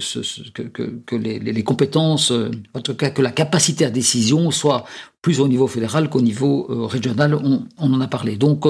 les, 1.13 1.63
compétences, 1.63 2.33
euh, 2.33 2.51
en 2.75 2.81
tout 2.81 2.95
cas 2.95 3.11
que 3.11 3.23
la 3.23 3.31
capacité 3.31 3.85
à 3.85 3.91
décision 3.91 4.51
soit 4.51 4.85
plus 5.23 5.41
au 5.41 5.49
niveau 5.49 5.67
fédéral 5.67 6.09
qu'au 6.11 6.21
niveau 6.21 6.67
euh, 6.71 6.87
régional. 6.87 7.35
On, 7.35 7.65
on, 7.79 7.93
en 7.93 8.01
a 8.01 8.09
parlé. 8.09 8.37
Donc 8.37 8.67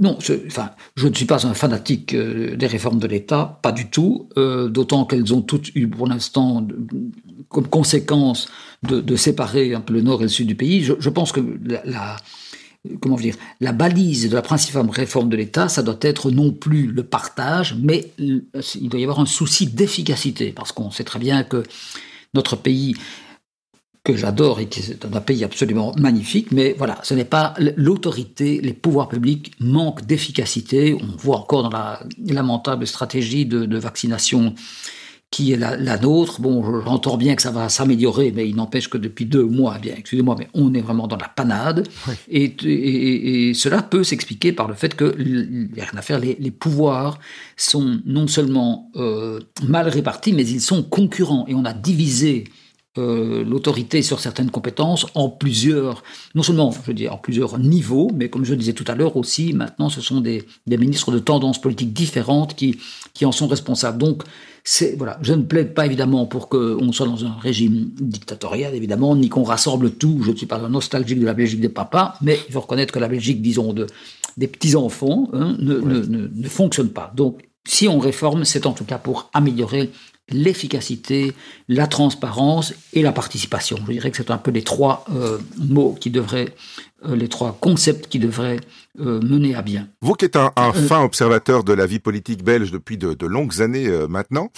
non, 0.00 0.16
je, 0.20 0.34
enfin, 0.46 0.70
je 0.96 1.08
ne 1.08 1.14
suis 1.14 1.26
pas 1.26 1.46
un 1.46 1.54
fanatique 1.54 2.14
des 2.16 2.66
réformes 2.66 2.98
de 2.98 3.06
l'État, 3.06 3.58
pas 3.62 3.72
du 3.72 3.90
tout, 3.90 4.28
d'autant 4.36 5.04
qu'elles 5.04 5.34
ont 5.34 5.42
toutes 5.42 5.74
eu 5.74 5.88
pour 5.88 6.06
l'instant 6.06 6.66
comme 7.48 7.68
conséquence 7.68 8.48
de, 8.82 9.16
séparer 9.16 9.74
un 9.74 9.80
peu 9.80 9.94
le 9.94 10.02
nord 10.02 10.20
et 10.20 10.24
le 10.24 10.28
sud 10.28 10.46
du 10.46 10.54
pays. 10.54 10.82
Je, 10.82 11.08
pense 11.08 11.32
que 11.32 11.40
la, 11.84 12.16
comment 13.00 13.16
dire, 13.16 13.34
la 13.60 13.72
balise 13.72 14.28
de 14.28 14.34
la 14.34 14.42
principale 14.42 14.88
réforme 14.90 15.28
de 15.28 15.36
l'État, 15.36 15.68
ça 15.68 15.82
doit 15.82 15.98
être 16.02 16.30
non 16.30 16.52
plus 16.52 16.86
le 16.86 17.02
partage, 17.02 17.76
mais 17.80 18.12
il 18.18 18.88
doit 18.88 19.00
y 19.00 19.04
avoir 19.04 19.20
un 19.20 19.26
souci 19.26 19.66
d'efficacité, 19.66 20.52
parce 20.52 20.72
qu'on 20.72 20.90
sait 20.90 21.04
très 21.04 21.18
bien 21.18 21.44
que 21.44 21.62
notre 22.34 22.56
pays 22.56 22.94
que 24.04 24.16
j'adore 24.16 24.58
et 24.60 24.66
qui 24.66 24.80
est 24.80 25.04
un 25.04 25.20
pays 25.20 25.44
absolument 25.44 25.92
magnifique, 25.98 26.50
mais 26.50 26.74
voilà, 26.78 26.98
ce 27.02 27.12
n'est 27.12 27.26
pas 27.26 27.52
l'autorité, 27.76 28.60
les 28.62 28.72
pouvoirs 28.72 29.08
publics 29.08 29.52
manquent 29.60 30.06
d'efficacité. 30.06 30.96
On 30.98 31.16
voit 31.16 31.36
encore 31.36 31.62
dans 31.62 31.68
la 31.68 32.00
lamentable 32.26 32.86
stratégie 32.86 33.44
de, 33.44 33.78
vaccination 33.78 34.54
qui 35.30 35.52
est 35.52 35.56
la, 35.56 35.98
nôtre. 35.98 36.40
Bon, 36.40 36.82
j'entends 36.82 37.16
bien 37.16 37.36
que 37.36 37.42
ça 37.42 37.50
va 37.50 37.68
s'améliorer, 37.68 38.32
mais 38.34 38.48
il 38.48 38.56
n'empêche 38.56 38.88
que 38.88 38.96
depuis 38.96 39.26
deux 39.26 39.44
mois, 39.44 39.74
eh 39.76 39.80
bien, 39.80 39.94
excusez-moi, 39.96 40.36
mais 40.38 40.48
on 40.54 40.72
est 40.72 40.80
vraiment 40.80 41.06
dans 41.06 41.16
la 41.16 41.28
panade. 41.28 41.86
Et, 42.30 42.54
et, 42.64 43.54
cela 43.54 43.82
peut 43.82 44.04
s'expliquer 44.04 44.52
par 44.52 44.68
le 44.68 44.74
fait 44.74 44.94
que, 44.94 45.14
il 45.18 45.70
n'y 45.74 45.80
a 45.80 45.84
rien 45.84 45.98
à 45.98 46.02
faire, 46.02 46.18
les, 46.18 46.50
pouvoirs 46.50 47.18
sont 47.56 48.00
non 48.06 48.26
seulement 48.26 48.90
euh, 48.96 49.40
mal 49.62 49.88
répartis, 49.88 50.32
mais 50.32 50.46
ils 50.46 50.62
sont 50.62 50.82
concurrents. 50.82 51.44
Et 51.46 51.54
on 51.54 51.64
a 51.64 51.74
divisé 51.74 52.44
euh, 52.96 53.44
l'autorité 53.44 54.02
sur 54.02 54.18
certaines 54.18 54.50
compétences 54.50 55.06
en 55.14 55.28
plusieurs, 55.28 56.02
non 56.34 56.42
seulement, 56.42 56.74
je 56.86 56.92
dire, 56.92 57.12
en 57.14 57.18
plusieurs 57.18 57.58
niveaux, 57.58 58.10
mais 58.14 58.28
comme 58.30 58.44
je 58.44 58.52
le 58.52 58.56
disais 58.56 58.72
tout 58.72 58.84
à 58.88 58.94
l'heure 58.94 59.16
aussi, 59.16 59.52
maintenant, 59.52 59.88
ce 59.88 60.00
sont 60.00 60.20
des, 60.20 60.46
ministres 60.66 61.12
de 61.12 61.18
tendances 61.18 61.60
politiques 61.60 61.92
différentes 61.92 62.56
qui, 62.56 62.78
qui 63.14 63.26
en 63.26 63.30
sont 63.30 63.46
responsables. 63.46 63.98
Donc, 63.98 64.22
c'est, 64.64 64.96
voilà, 64.96 65.18
je 65.22 65.34
ne 65.34 65.42
plaide 65.42 65.74
pas 65.74 65.86
évidemment 65.86 66.26
pour 66.26 66.48
qu'on 66.48 66.90
soit 66.92 67.06
dans 67.06 67.24
un 67.24 67.34
régime 67.38 67.90
dictatorial, 68.00 68.74
évidemment, 68.74 69.14
ni 69.14 69.28
qu'on 69.28 69.44
rassemble 69.44 69.92
tout. 69.92 70.22
Je 70.24 70.30
ne 70.30 70.36
suis 70.36 70.46
pas 70.46 70.58
un 70.58 70.70
nostalgique 70.70 71.20
de 71.20 71.26
la 71.26 71.34
Belgique 71.34 71.60
des 71.60 71.68
papas, 71.68 72.14
mais 72.22 72.38
il 72.48 72.52
faut 72.52 72.60
reconnaître 72.60 72.92
que 72.92 72.98
la 72.98 73.08
Belgique, 73.08 73.42
disons, 73.42 73.74
de, 73.74 73.86
des 74.38 74.48
petits-enfants, 74.48 75.28
hein, 75.34 75.56
ne, 75.60 75.78
ne, 75.78 76.00
ne, 76.00 76.28
ne 76.34 76.48
fonctionne 76.48 76.88
pas. 76.88 77.12
Donc, 77.14 77.48
si 77.66 77.86
on 77.86 77.98
réforme, 77.98 78.44
c'est 78.44 78.66
en 78.66 78.72
tout 78.72 78.84
cas 78.84 78.98
pour 78.98 79.30
améliorer 79.34 79.90
l'efficacité, 80.30 81.32
la 81.68 81.86
transparence 81.86 82.74
et 82.92 83.02
la 83.02 83.12
participation. 83.12 83.78
Je 83.86 83.92
dirais 83.92 84.10
que 84.10 84.16
c'est 84.16 84.30
un 84.30 84.38
peu 84.38 84.50
les 84.50 84.62
trois 84.62 85.04
euh, 85.14 85.38
mots 85.56 85.96
qui 85.98 86.10
devraient, 86.10 86.54
euh, 87.06 87.16
les 87.16 87.28
trois 87.28 87.56
concepts 87.60 88.08
qui 88.08 88.18
devraient 88.18 88.60
euh, 89.00 89.20
mener 89.22 89.54
à 89.54 89.62
bien. 89.62 89.88
Vous 90.02 90.14
qui 90.14 90.26
êtes 90.26 90.36
un, 90.36 90.72
fin 90.72 91.02
observateur 91.02 91.64
de 91.64 91.72
la 91.72 91.86
vie 91.86 91.98
politique 91.98 92.44
belge 92.44 92.70
depuis 92.70 92.98
de, 92.98 93.14
de 93.14 93.26
longues 93.26 93.62
années 93.62 93.88
maintenant, 94.08 94.50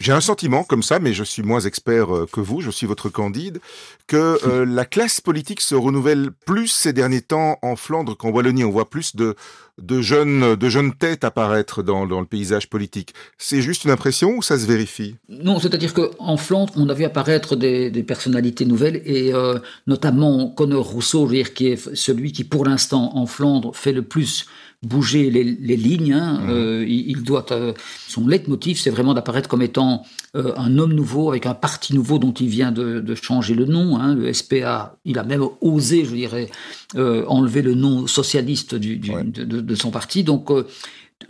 j'ai 0.00 0.12
un 0.12 0.20
sentiment 0.20 0.64
comme 0.64 0.82
ça, 0.82 0.98
mais 0.98 1.12
je 1.12 1.24
suis 1.24 1.42
moins 1.42 1.60
expert 1.60 2.08
que 2.32 2.40
vous, 2.40 2.60
je 2.60 2.70
suis 2.70 2.86
votre 2.86 3.08
candide, 3.08 3.60
que 4.06 4.64
la 4.64 4.84
classe 4.84 5.20
politique 5.20 5.60
se 5.60 5.74
renouvelle 5.74 6.30
plus 6.46 6.68
ces 6.68 6.92
derniers 6.92 7.22
temps 7.22 7.58
en 7.62 7.76
Flandre 7.76 8.16
qu'en 8.16 8.30
Wallonie. 8.30 8.64
On 8.64 8.70
voit 8.70 8.90
plus 8.90 9.16
de, 9.16 9.34
de 9.78 10.00
jeunes, 10.00 10.54
de 10.54 10.68
jeunes 10.68 10.94
têtes 10.94 11.24
apparaître 11.24 11.82
dans, 11.82 12.06
dans 12.06 12.20
le 12.20 12.26
paysage 12.26 12.68
politique. 12.68 13.14
C'est 13.38 13.62
juste 13.62 13.84
une 13.84 13.90
impression 13.90 14.36
ou 14.36 14.42
ça 14.42 14.58
se 14.58 14.66
vérifie? 14.66 15.16
Non, 15.28 15.58
c'est-à-dire 15.58 15.94
qu'en 15.94 16.36
Flandre, 16.36 16.72
on 16.76 16.88
a 16.88 16.94
vu 16.94 17.04
apparaître 17.04 17.56
des, 17.56 17.90
des 17.90 18.02
personnalités 18.02 18.64
nouvelles 18.64 19.02
et 19.04 19.34
euh, 19.34 19.58
notamment 19.86 20.48
Conor 20.50 20.86
Rousseau, 20.86 21.28
qui 21.54 21.68
est 21.68 21.94
celui 21.94 22.32
qui, 22.32 22.44
pour 22.44 22.64
l'instant, 22.64 23.16
en 23.16 23.26
Flandre, 23.26 23.74
fait 23.74 23.92
le 23.92 24.02
plus 24.02 24.46
bouger 24.86 25.30
les, 25.30 25.44
les 25.44 25.76
lignes. 25.76 26.12
Hein. 26.12 26.40
Mhm. 26.42 26.50
Euh, 26.50 26.84
il, 26.86 27.22
doit 27.22 27.46
euh, 27.52 27.72
son 28.08 28.26
leitmotiv, 28.26 28.78
c'est 28.78 28.90
vraiment 28.90 29.14
d'apparaître 29.14 29.48
comme 29.48 29.62
étant 29.62 30.04
euh, 30.36 30.52
un 30.56 30.78
homme 30.78 30.92
nouveau 30.92 31.28
avec 31.28 31.46
un 31.46 31.54
parti 31.54 31.94
nouveau 31.94 32.18
dont 32.18 32.32
il 32.32 32.48
vient 32.48 32.72
de, 32.72 33.00
de 33.00 33.14
changer 33.14 33.54
le 33.54 33.64
nom. 33.64 33.98
Hein. 33.98 34.14
Le 34.14 34.32
SPA, 34.32 34.96
il 35.04 35.18
a 35.18 35.24
même 35.24 35.44
osé, 35.60 36.04
je 36.04 36.14
dirais, 36.14 36.50
enlever 36.96 37.62
le 37.62 37.74
nom 37.74 38.06
socialiste 38.06 38.74
du, 38.74 38.96
du, 38.96 39.10
de, 39.24 39.44
de, 39.44 39.74
son 39.74 39.90
parti. 39.90 40.22
Donc 40.22 40.50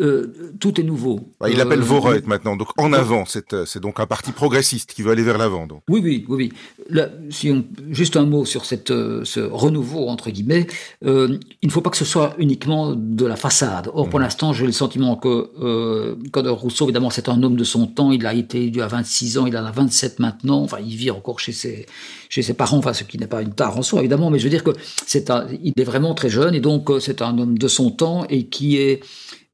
euh, 0.00 0.53
tout 0.59 0.81
est 0.81 0.85
nouveau. 0.85 1.21
Bah, 1.41 1.49
il 1.49 1.61
appelle 1.61 1.81
euh, 1.81 2.21
maintenant, 2.26 2.57
donc 2.57 2.69
en 2.79 2.93
avant. 2.93 3.25
Euh, 3.53 3.64
c'est 3.67 3.81
donc 3.81 4.00
un 4.00 4.07
parti 4.07 4.33
progressiste 4.33 4.93
qui 4.93 5.03
veut 5.03 5.12
aller 5.12 5.23
vers 5.23 5.38
l'avant. 5.38 5.67
Oui, 5.88 6.00
oui, 6.03 6.25
oui. 6.29 6.53
oui. 6.91 7.00
si 7.31 7.50
on, 7.50 7.64
juste 7.91 8.17
un 8.17 8.25
mot 8.25 8.45
sur 8.45 8.64
cette, 8.64 8.91
euh, 8.91 9.25
ce 9.25 9.41
renouveau 9.41 10.09
entre 10.09 10.31
guillemets. 10.31 10.67
il 11.03 11.38
ne 11.62 11.71
faut 11.71 11.81
pas 11.81 11.91
que 11.91 11.97
ce 11.97 12.05
soit 12.05 12.35
uniquement 12.38 12.95
de 12.97 13.26
la 13.26 13.37
façade. 13.37 13.91
Or, 13.95 14.09
pour 14.09 14.19
mmh. 14.19 14.23
l'instant, 14.23 14.53
j'ai 14.53 14.67
le 14.67 14.73
sentiment 14.73 15.17
que 15.17 15.50
euh, 15.61 16.17
Rousseau, 16.35 16.87
évidemment, 16.87 17.11
c'est 17.11 17.29
un 17.29 17.43
homme 17.43 17.57
de 17.57 17.64
son 17.64 17.87
temps. 17.87 18.11
Il 18.11 18.26
a 18.26 18.35
été 18.35 18.64
élu 18.64 18.83
à 18.83 18.88
26 18.88 19.38
ans, 19.38 19.47
il 19.47 19.57
en 19.57 19.64
a 19.64 19.71
27 19.71 20.19
maintenant. 20.19 20.62
Enfin, 20.62 20.79
il 20.85 20.97
vit 20.97 21.11
encore 21.11 21.41
chez 21.41 21.53
ses 21.53 21.87
chez 22.29 22.43
ses 22.43 22.55
parents, 22.55 22.79
enfin, 22.79 22.93
ce 22.93 23.05
qui 23.05 23.17
n'est 23.17 23.29
pas 23.29 23.43
une 23.43 23.55
tare 23.55 23.79
en 23.79 23.83
soi, 23.83 24.00
évidemment, 24.00 24.29
mais 24.29 24.41
je 24.41 24.45
veux 24.45 24.50
dire 24.50 24.64
que 24.64 24.73
c'est 25.07 25.31
il 25.62 25.73
est 25.76 25.85
vraiment 25.85 26.14
très 26.14 26.29
jeune 26.29 26.53
et 26.55 26.61
donc 26.61 26.91
c'est 26.99 27.23
un 27.23 27.38
homme 27.38 27.57
de 27.57 27.69
son 27.69 27.93
temps 27.93 28.25
et 28.29 28.47
qui 28.47 28.76
est 28.76 29.05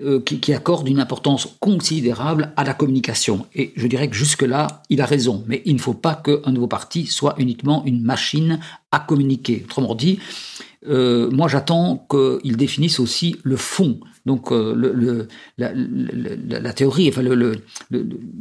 euh, 0.03 0.21
qui, 0.21 0.53
accorde 0.55 0.89
une 0.89 0.99
importance 0.99 1.57
considérable 1.61 2.53
à 2.57 2.65
la 2.65 2.75
communication. 2.75 3.47
Et 3.55 3.73
je 3.77 3.87
dirais 3.87 4.09
que 4.09 4.17
jusque-là, 4.17 4.83
il 4.89 5.01
a 5.01 5.07
raison. 5.07 5.45
Mais 5.47 5.63
il 5.67 5.75
ne 5.75 5.81
faut 5.81 5.95
pas 5.95 6.15
qu'un 6.15 6.53
nouveau 6.53 6.69
parti 6.69 7.07
soit 7.07 7.35
uniquement 7.39 7.83
une 7.85 8.03
machine 8.03 8.61
à 8.93 8.99
communiquer. 8.99 9.63
Autrement 9.67 9.95
dit, 9.95 10.19
euh, 10.89 11.31
moi 11.31 11.49
j'attends 11.49 12.07
qu'il 12.09 12.57
définisse 12.57 13.01
aussi 13.01 13.37
le 13.43 13.57
fond 13.57 14.01
donc 14.27 14.53
euh, 14.53 14.75
le, 14.75 15.29
la, 15.57 16.73
théorie, 16.73 17.09
enfin 17.09 17.23
le, 17.23 17.63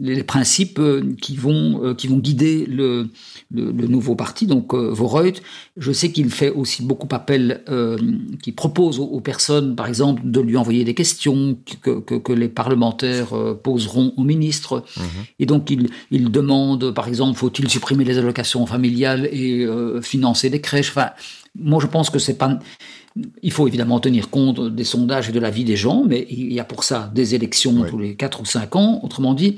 les 0.02 0.24
principes 0.24 0.78
euh, 0.78 1.16
qui 1.22 1.38
vont 1.38 1.84
euh, 1.84 1.94
qui 1.94 2.08
vont 2.08 2.18
guider 2.18 2.66
le, 2.66 3.10
nouveau 3.52 4.16
parti. 4.16 4.46
Donc 4.46 4.74
Voreut, 4.74 5.34
je 5.78 5.92
sais 5.92 6.12
qu'il 6.12 6.30
fait 6.30 6.50
aussi 6.50 6.84
beaucoup 6.84 7.08
appel, 7.12 7.64
qui 8.44 8.52
propose 8.52 9.00
aux, 9.00 9.22
personnes, 9.22 9.76
par 9.76 9.88
exemple, 9.88 10.22
de 10.26 10.40
lui 10.42 10.58
envoyer 10.58 10.84
des 10.84 10.94
questions 10.94 11.58
que, 11.82 12.00
que, 12.00 12.34
les 12.34 12.50
parlementaires 12.50 13.30
poseront 13.64 14.14
au 14.18 14.24
ministre. 14.24 14.84
Mhm. 14.98 15.04
Et 15.40 15.46
donc 15.46 15.72
il, 15.72 15.90
il 16.12 16.30
demande, 16.30 16.92
par 16.92 17.08
exemple, 17.08 17.38
faut-il 17.38 17.70
supprimer 17.70 18.04
les 18.04 18.18
allocations 18.18 18.66
familiales 18.66 19.28
et 19.32 19.66
financer 20.02 20.50
des 20.50 20.62
crèches? 20.62 20.90
Enfin, 20.90 21.10
moi 21.56 21.80
je 21.82 21.88
pense 21.88 22.10
que 22.10 22.20
c'est 22.20 22.38
pas 22.38 22.60
il 23.42 23.52
faut 23.52 23.68
évidemment 23.68 24.00
tenir 24.00 24.30
compte 24.30 24.74
des 24.74 24.84
sondages 24.84 25.30
et 25.30 25.32
de 25.32 25.40
la 25.40 25.50
vie 25.50 25.64
des 25.64 25.76
gens, 25.76 26.04
mais 26.08 26.28
il 26.30 26.54
y 26.54 26.60
a 26.60 26.64
pour 26.64 26.84
ça 26.84 27.12
des 27.14 27.36
élections 27.36 27.84
tous 27.84 27.98
les 27.98 28.16
4 28.16 28.42
ou 28.42 28.46
5 28.46 28.76
ans. 28.76 29.00
Autrement 29.04 29.34
dit, 29.34 29.58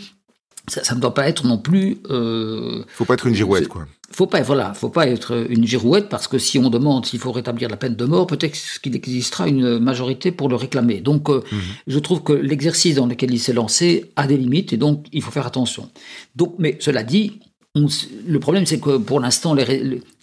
ça, 0.68 0.96
ne 0.96 1.00
doit 1.00 1.14
pas 1.14 1.28
être 1.28 1.46
non 1.46 1.58
plus. 1.58 1.98
Euh, 2.10 2.84
faut 2.88 3.06
pas 3.06 3.16
être 3.16 3.28
une 3.28 3.36
girouette, 3.36 3.68
quoi. 3.68 3.88
Faut 4.14 4.28
pas, 4.28 4.42
voilà, 4.42 4.74
faut 4.74 4.90
pas 4.90 5.08
être 5.08 5.48
une 5.50 5.66
girouette 5.66 6.10
parce 6.10 6.28
que 6.28 6.38
si 6.38 6.60
on 6.60 6.70
demande 6.70 7.06
s'il 7.06 7.20
faut 7.20 7.32
rétablir 7.32 7.70
la 7.70 7.78
peine 7.78 7.96
de 7.96 8.04
mort, 8.04 8.28
peut-être 8.28 8.58
qu'il 8.82 8.94
existera 8.94 9.48
une 9.48 9.80
majorité 9.80 10.32
pour 10.32 10.50
le 10.50 10.56
réclamer. 10.56 11.00
Donc, 11.00 11.30
euh, 11.30 11.42
mhm. 11.50 11.60
je 11.88 12.00
trouve 12.00 12.22
que 12.22 12.34
l'exercice 12.34 12.96
dans 12.96 13.08
lequel 13.08 13.34
il 13.34 13.40
s'est 13.40 13.54
lancé 13.54 14.12
a 14.18 14.28
des 14.28 14.36
limites 14.36 14.74
et 14.74 14.78
donc 14.78 15.06
il 15.14 15.22
faut 15.22 15.32
faire 15.32 15.48
attention. 15.48 15.90
Donc, 16.36 16.56
mais 16.60 16.78
cela 16.82 17.04
dit, 17.04 17.40
le 17.74 18.40
problème, 18.40 18.66
c'est 18.66 18.80
que 18.80 18.98
pour 18.98 19.22
l'instant, 19.22 19.56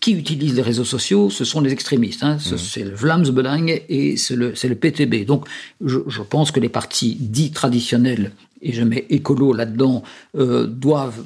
qui 0.01 0.13
utilise 0.13 0.55
les 0.55 0.61
réseaux 0.61 0.85
sociaux, 0.85 1.31
ce 1.31 1.45
sont 1.45 1.63
les 1.63 1.73
extrémistes. 1.73 2.23
Hein. 2.23 2.37
Mmh. 2.37 2.59
C'est 2.59 2.85
le 2.85 2.95
Vlamsbelang 2.95 3.81
et 3.89 4.19
c'est 4.19 4.37
le, 4.37 4.53
le, 4.63 4.75
PTB. 4.75 5.25
Donc, 5.25 5.47
je, 5.83 5.99
je, 6.07 6.21
pense 6.21 6.51
que 6.51 6.61
les 6.61 6.69
partis 6.69 7.17
dits 7.19 7.51
traditionnels, 7.51 8.33
et 8.61 8.73
je 8.73 8.83
mets 8.83 9.07
écolo 9.09 9.55
là-dedans, 9.55 10.03
euh, 10.37 10.67
doivent, 10.67 11.25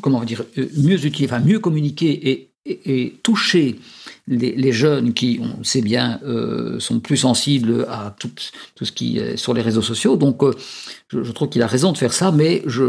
comment 0.00 0.24
dire, 0.24 0.42
euh, 0.56 0.68
mieux 0.78 1.04
utiliser, 1.04 1.26
enfin, 1.26 1.44
mieux 1.44 1.58
communiquer 1.58 2.30
et, 2.30 2.48
et, 2.64 3.02
et 3.02 3.14
toucher 3.22 3.78
les, 4.28 4.72
jeunes 4.72 5.14
qui, 5.14 5.40
on 5.42 5.64
sait 5.64 5.80
bien, 5.80 6.20
euh, 6.24 6.78
sont 6.78 7.00
plus 7.00 7.16
sensibles 7.16 7.86
à 7.88 8.14
tout, 8.18 8.30
ce 8.80 8.92
qui 8.92 9.18
est 9.18 9.36
sur 9.36 9.54
les 9.54 9.62
réseaux 9.62 9.82
sociaux. 9.82 10.16
Donc, 10.16 10.42
euh, 10.42 10.52
je, 11.08 11.32
trouve 11.32 11.48
qu'il 11.48 11.62
a 11.62 11.66
raison 11.66 11.92
de 11.92 11.98
faire 11.98 12.12
ça, 12.12 12.30
mais 12.30 12.62
je, 12.66 12.82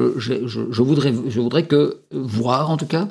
voudrais, 0.82 1.14
je 1.28 1.40
voudrais 1.40 1.66
que 1.66 2.02
voir, 2.12 2.70
en 2.70 2.78
tout 2.78 2.86
cas, 2.86 3.08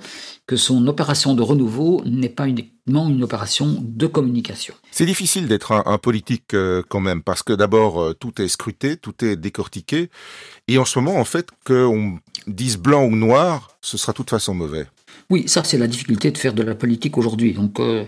que 0.47 0.57
son 0.57 0.87
opération 0.87 1.35
de 1.35 1.43
renouveau 1.43 2.03
n'est 2.05 2.29
pas 2.29 2.49
uniquement 2.49 3.09
une 3.09 3.23
opération 3.23 3.77
de 3.81 4.07
communication. 4.07 4.75
C'est 4.91 5.07
difficile 5.07 5.49
d'être 5.49 5.73
un, 5.73 5.99
politique 5.99 6.55
euh, 6.55 6.83
quand 6.89 7.01
même, 7.01 7.23
parce 7.23 7.43
que 7.43 7.53
d'abord, 7.53 8.15
tout 8.19 8.41
est 8.41 8.49
scruté, 8.49 8.97
tout 8.97 9.25
est 9.25 9.37
décortiqué, 9.37 10.11
et 10.69 10.79
en 10.79 10.85
ce 10.85 10.99
moment, 10.99 11.19
en 11.19 11.25
fait, 11.25 11.49
qu'on 11.65 12.19
dise 12.47 12.77
blanc 12.77 13.05
ou 13.05 13.17
noir, 13.17 13.77
ce 13.81 13.97
sera 13.97 14.13
de 14.13 14.17
toute 14.17 14.31
façon 14.31 14.55
mauvais. 14.55 14.87
Oui, 15.31 15.45
ça 15.47 15.63
c'est 15.65 15.79
la 15.79 15.87
difficulté 15.87 16.31
de 16.31 16.39
faire 16.39 16.55
de 16.55 16.63
la 16.63 16.75
politique 16.75 17.19
aujourd'hui. 17.19 17.53
Donc 17.53 17.81
euh, 17.81 18.05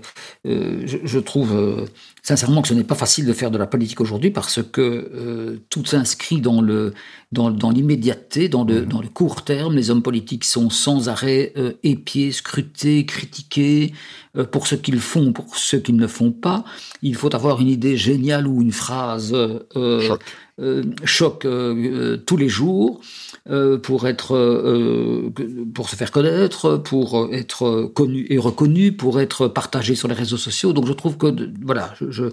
euh, 0.46 0.82
je, 0.84 1.18
trouve 1.18 1.54
euh, 1.54 1.84
sincèrement 2.22 2.62
que 2.62 2.68
ce 2.68 2.74
n'est 2.74 2.84
pas 2.84 2.94
facile 2.94 3.26
de 3.26 3.32
faire 3.32 3.50
de 3.50 3.58
la 3.58 3.66
politique 3.66 4.00
aujourd'hui 4.00 4.30
parce 4.30 4.62
que 4.62 5.60
tout 5.68 5.84
s'inscrit 5.84 6.40
dans 6.40 6.62
le 6.62 6.94
dans, 7.32 7.50
dans 7.50 7.70
l'immédiateté, 7.70 8.48
dans 8.48 8.64
le, 8.64 8.82
mmh. 8.82 8.86
dans 8.86 9.00
le 9.00 9.08
court 9.08 9.44
terme. 9.44 9.76
Les 9.76 9.90
hommes 9.90 10.02
politiques 10.02 10.44
sont 10.44 10.70
sans 10.70 11.08
arrêt 11.08 11.52
épiés, 11.84 12.32
scrutés, 12.32 13.06
critiqués. 13.06 13.92
pour 14.50 14.66
ce 14.66 14.74
qu'ils 14.74 15.00
font, 15.00 15.32
pour 15.32 15.56
ce 15.56 15.76
qu'ils 15.76 15.96
ne 15.96 16.06
font 16.06 16.32
pas. 16.32 16.64
Il 17.02 17.14
faut 17.14 17.34
avoir 17.34 17.60
une 17.60 17.68
idée 17.68 17.96
géniale 17.96 18.48
ou 18.48 18.62
une 18.62 18.72
phrase 18.72 19.36
choc, 19.74 20.20
choc 21.04 21.46
tous 22.26 22.36
les 22.36 22.48
jours 22.48 23.00
pour 23.82 24.06
être, 24.06 25.32
pour 25.74 25.88
se 25.88 25.96
faire 25.96 26.10
connaître, 26.10 26.76
pour 26.76 27.28
être 27.32 27.90
connu 27.94 28.26
et 28.30 28.38
reconnu, 28.38 28.92
pour 28.92 29.20
être 29.20 29.48
partagé 29.48 29.94
sur 29.94 30.08
les 30.08 30.14
réseaux 30.14 30.36
sociaux. 30.36 30.72
Donc 30.72 30.86
je 30.86 30.92
trouve 30.92 31.16
que 31.16 31.50
voilà, 31.62 31.94
je, 31.98 32.10
je 32.10 32.24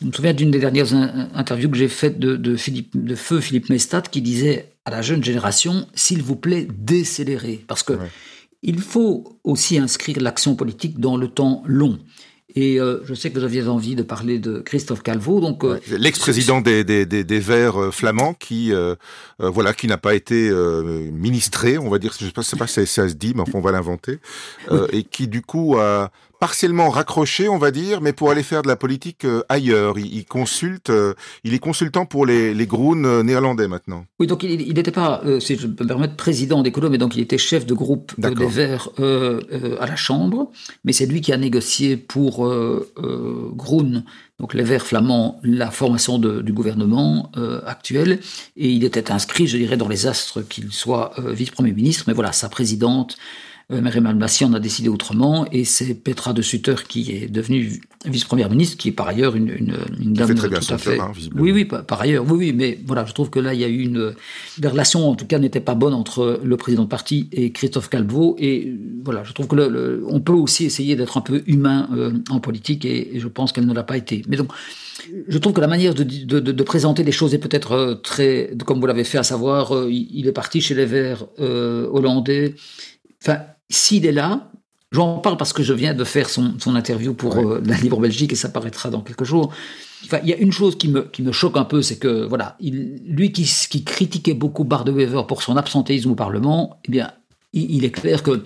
je 0.00 0.06
me 0.06 0.12
souviens 0.12 0.32
d'une 0.32 0.50
des 0.50 0.58
dernières 0.58 0.94
interviews 0.94 1.68
que 1.68 1.76
j'ai 1.76 1.88
faites 1.88 2.18
de, 2.18 2.36
de, 2.36 2.56
Philippe, 2.56 2.96
de 2.96 3.14
feu 3.14 3.40
Philippe 3.40 3.68
Mestat 3.68 4.02
qui 4.02 4.22
disait 4.22 4.72
à 4.86 4.90
la 4.90 5.02
jeune 5.02 5.22
génération, 5.22 5.86
s'il 5.94 6.22
vous 6.22 6.36
plaît, 6.36 6.66
décélérez. 6.72 7.62
Parce 7.66 7.82
que 7.82 7.92
il 8.62 8.80
faut 8.80 9.40
aussi 9.44 9.78
inscrire 9.78 10.20
l'action 10.20 10.54
politique 10.54 10.98
dans 10.98 11.16
le 11.16 11.28
temps 11.28 11.62
long. 11.66 11.98
Et 12.54 12.80
euh, 12.80 13.00
je 13.04 13.14
sais 13.14 13.30
que 13.30 13.38
vous 13.38 13.44
aviez 13.44 13.66
envie 13.66 13.94
de 13.94 14.02
parler 14.02 14.38
de 14.38 14.58
Christophe 14.58 15.02
Calvo, 15.02 15.40
donc 15.40 15.64
euh, 15.64 15.78
l'ex-président 15.90 16.60
des, 16.60 16.84
des, 16.84 17.06
des, 17.06 17.24
des, 17.24 17.38
Verts 17.38 17.80
euh, 17.80 17.90
flamands, 17.90 18.34
qui 18.34 18.72
voilà, 19.38 19.72
qui 19.72 19.86
n'a 19.86 19.98
pas 19.98 20.14
été 20.14 20.50
ministré, 21.12 21.78
on 21.78 21.88
va 21.88 21.98
dire, 21.98 22.12
je 22.18 22.28
pas, 22.30 22.42
sais 22.42 22.56
pas 22.56 22.66
si 22.66 22.86
ça 22.86 23.08
se 23.08 23.14
dit, 23.14 23.32
mais 23.34 23.42
enfin, 23.42 23.52
on 23.54 23.60
va 23.60 23.72
l'inventer, 23.72 24.18
et 24.92 25.02
qui 25.04 25.28
du 25.28 25.42
coup 25.42 25.76
a 25.78 26.10
partiellement 26.40 26.88
raccroché, 26.88 27.48
on 27.50 27.58
va 27.58 27.70
dire, 27.70 28.00
mais 28.00 28.14
pour 28.14 28.30
aller 28.30 28.42
faire 28.42 28.62
de 28.62 28.68
la 28.68 28.76
politique 28.76 29.26
euh, 29.26 29.42
ailleurs. 29.50 29.98
Il, 29.98 30.24
consulte, 30.24 30.88
euh, 30.88 31.12
il 31.44 31.52
est 31.52 31.58
consultant 31.58 32.06
pour 32.06 32.24
les, 32.24 32.54
les 32.54 32.66
Groen 32.66 33.04
euh, 33.04 33.22
néerlandais 33.22 33.68
maintenant. 33.68 34.06
Oui, 34.18 34.26
donc 34.26 34.42
il 34.42 34.72
n'était 34.72 34.90
pas, 34.90 35.22
si 35.38 35.56
je 35.56 35.66
peux 35.66 35.84
me 35.84 35.88
permettre, 35.88 36.16
président 36.16 36.62
d'écolo, 36.62 36.88
mais 36.88 36.96
donc 36.96 37.14
il 37.14 37.20
était 37.20 37.36
chef 37.36 37.66
de 37.66 37.74
groupe 37.74 38.12
des 38.18 38.46
Verts 38.46 38.88
à 38.98 39.86
la 39.86 39.96
Chambre. 39.96 40.50
Mais 40.84 40.92
c'est 40.92 41.06
lui 41.06 41.20
qui 41.20 41.32
a 41.32 41.36
négocié 41.36 41.98
pour 41.98 42.48
Groen, 43.54 44.04
donc 44.38 44.54
les 44.54 44.62
Verts 44.62 44.86
flamands, 44.86 45.40
la 45.42 45.70
formation 45.70 46.18
du 46.18 46.52
gouvernement 46.52 47.30
actuel. 47.66 48.20
Et 48.56 48.70
il 48.70 48.84
était 48.84 49.10
inscrit, 49.10 49.46
je 49.46 49.58
dirais, 49.58 49.76
dans 49.76 49.88
les 49.88 50.06
astres 50.06 50.40
qu'il 50.42 50.72
soit 50.72 51.12
vice-premier 51.18 51.72
ministre. 51.72 52.04
Mais 52.06 52.14
voilà, 52.14 52.32
sa 52.32 52.48
présidente 52.48 53.18
euh, 53.72 53.80
Marie 53.80 54.00
Malmassi 54.00 54.44
en 54.44 54.52
a 54.52 54.60
décidé 54.60 54.88
autrement, 54.88 55.46
et 55.52 55.64
c'est 55.64 55.94
Petra 55.94 56.32
de 56.32 56.42
Sutter 56.42 56.74
qui 56.88 57.12
est 57.12 57.28
devenue 57.28 57.80
vice-première 58.04 58.48
ministre, 58.50 58.76
qui 58.78 58.88
est 58.88 58.92
par 58.92 59.08
ailleurs 59.08 59.36
une, 59.36 59.50
une, 59.50 59.76
une 60.00 60.12
dame 60.12 60.34
très 60.34 60.48
bien 60.48 60.58
tout 60.58 60.72
à 60.72 60.78
fait. 60.78 60.98
Hein, 60.98 61.12
oui, 61.36 61.52
oui, 61.52 61.64
par, 61.64 62.00
ailleurs, 62.00 62.24
oui, 62.26 62.38
oui, 62.38 62.52
mais 62.52 62.78
voilà, 62.84 63.04
je 63.04 63.12
trouve 63.12 63.30
que 63.30 63.38
là, 63.38 63.52
il 63.54 63.60
y 63.60 63.64
a 63.64 63.68
eu 63.68 63.80
une. 63.82 64.14
Les 64.60 64.68
relations, 64.68 65.08
en 65.08 65.14
tout 65.14 65.26
cas, 65.26 65.38
n'étaient 65.38 65.60
pas 65.60 65.74
bonnes 65.74 65.94
entre 65.94 66.40
le 66.42 66.56
président 66.56 66.84
de 66.84 66.88
parti 66.88 67.28
et 67.32 67.52
Christophe 67.52 67.90
Calvo, 67.90 68.36
et 68.38 68.74
voilà, 69.04 69.22
je 69.22 69.32
trouve 69.32 69.46
que 69.46 69.56
le, 69.56 70.04
on 70.08 70.20
peut 70.20 70.32
aussi 70.32 70.64
essayer 70.64 70.96
d'être 70.96 71.18
un 71.18 71.20
peu 71.20 71.42
humain 71.46 71.88
euh, 71.94 72.12
en 72.30 72.40
politique, 72.40 72.84
et, 72.84 73.12
je 73.20 73.28
pense 73.28 73.52
qu'elle 73.52 73.66
ne 73.66 73.74
l'a 73.74 73.82
pas 73.82 73.96
été. 73.96 74.22
Mais 74.28 74.36
donc, 74.36 74.50
je 75.28 75.38
trouve 75.38 75.52
que 75.52 75.60
la 75.60 75.68
manière 75.68 75.94
de, 75.94 76.02
de, 76.02 76.40
de, 76.40 76.62
présenter 76.62 77.04
les 77.04 77.12
choses 77.12 77.34
est 77.34 77.38
peut-être 77.38 77.72
euh, 77.72 77.94
très, 77.94 78.50
comme 78.64 78.80
vous 78.80 78.86
l'avez 78.86 79.04
fait, 79.04 79.18
à 79.18 79.22
savoir, 79.22 79.72
il 79.88 80.26
est 80.26 80.32
parti 80.32 80.60
chez 80.60 80.74
les 80.74 80.86
Verts 80.86 81.26
hollandais. 81.38 82.54
Enfin, 83.22 83.40
s'il 83.70 84.04
est 84.04 84.12
là, 84.12 84.50
j'en 84.92 85.18
parle 85.18 85.36
parce 85.36 85.52
que 85.52 85.62
je 85.62 85.72
viens 85.72 85.94
de 85.94 86.04
faire 86.04 86.28
son, 86.28 86.56
interview 86.66 87.14
pour 87.14 87.36
euh, 87.36 87.62
la 87.64 87.76
Libre 87.76 88.00
Belgique 88.00 88.32
et 88.32 88.36
ça 88.36 88.48
paraîtra 88.48 88.90
dans 88.90 89.00
quelques 89.00 89.24
jours. 89.24 89.52
Enfin, 90.04 90.18
il 90.22 90.28
y 90.28 90.32
a 90.32 90.36
une 90.36 90.52
chose 90.52 90.76
qui 90.76 90.88
me, 90.88 91.02
qui 91.02 91.22
me 91.22 91.32
choque 91.32 91.56
un 91.56 91.64
peu, 91.64 91.82
c'est 91.82 91.98
que 91.98 92.26
voilà, 92.26 92.56
il, 92.60 93.00
lui 93.06 93.32
qui, 93.32 93.50
qui 93.70 93.84
critiquait 93.84 94.34
beaucoup 94.34 94.66
Wever 94.68 95.22
pour 95.28 95.42
son 95.42 95.56
absentéisme 95.56 96.10
au 96.10 96.14
Parlement, 96.14 96.80
eh 96.84 96.90
bien, 96.90 97.12
il, 97.52 97.84
est 97.84 97.90
clair 97.90 98.22
que 98.22 98.44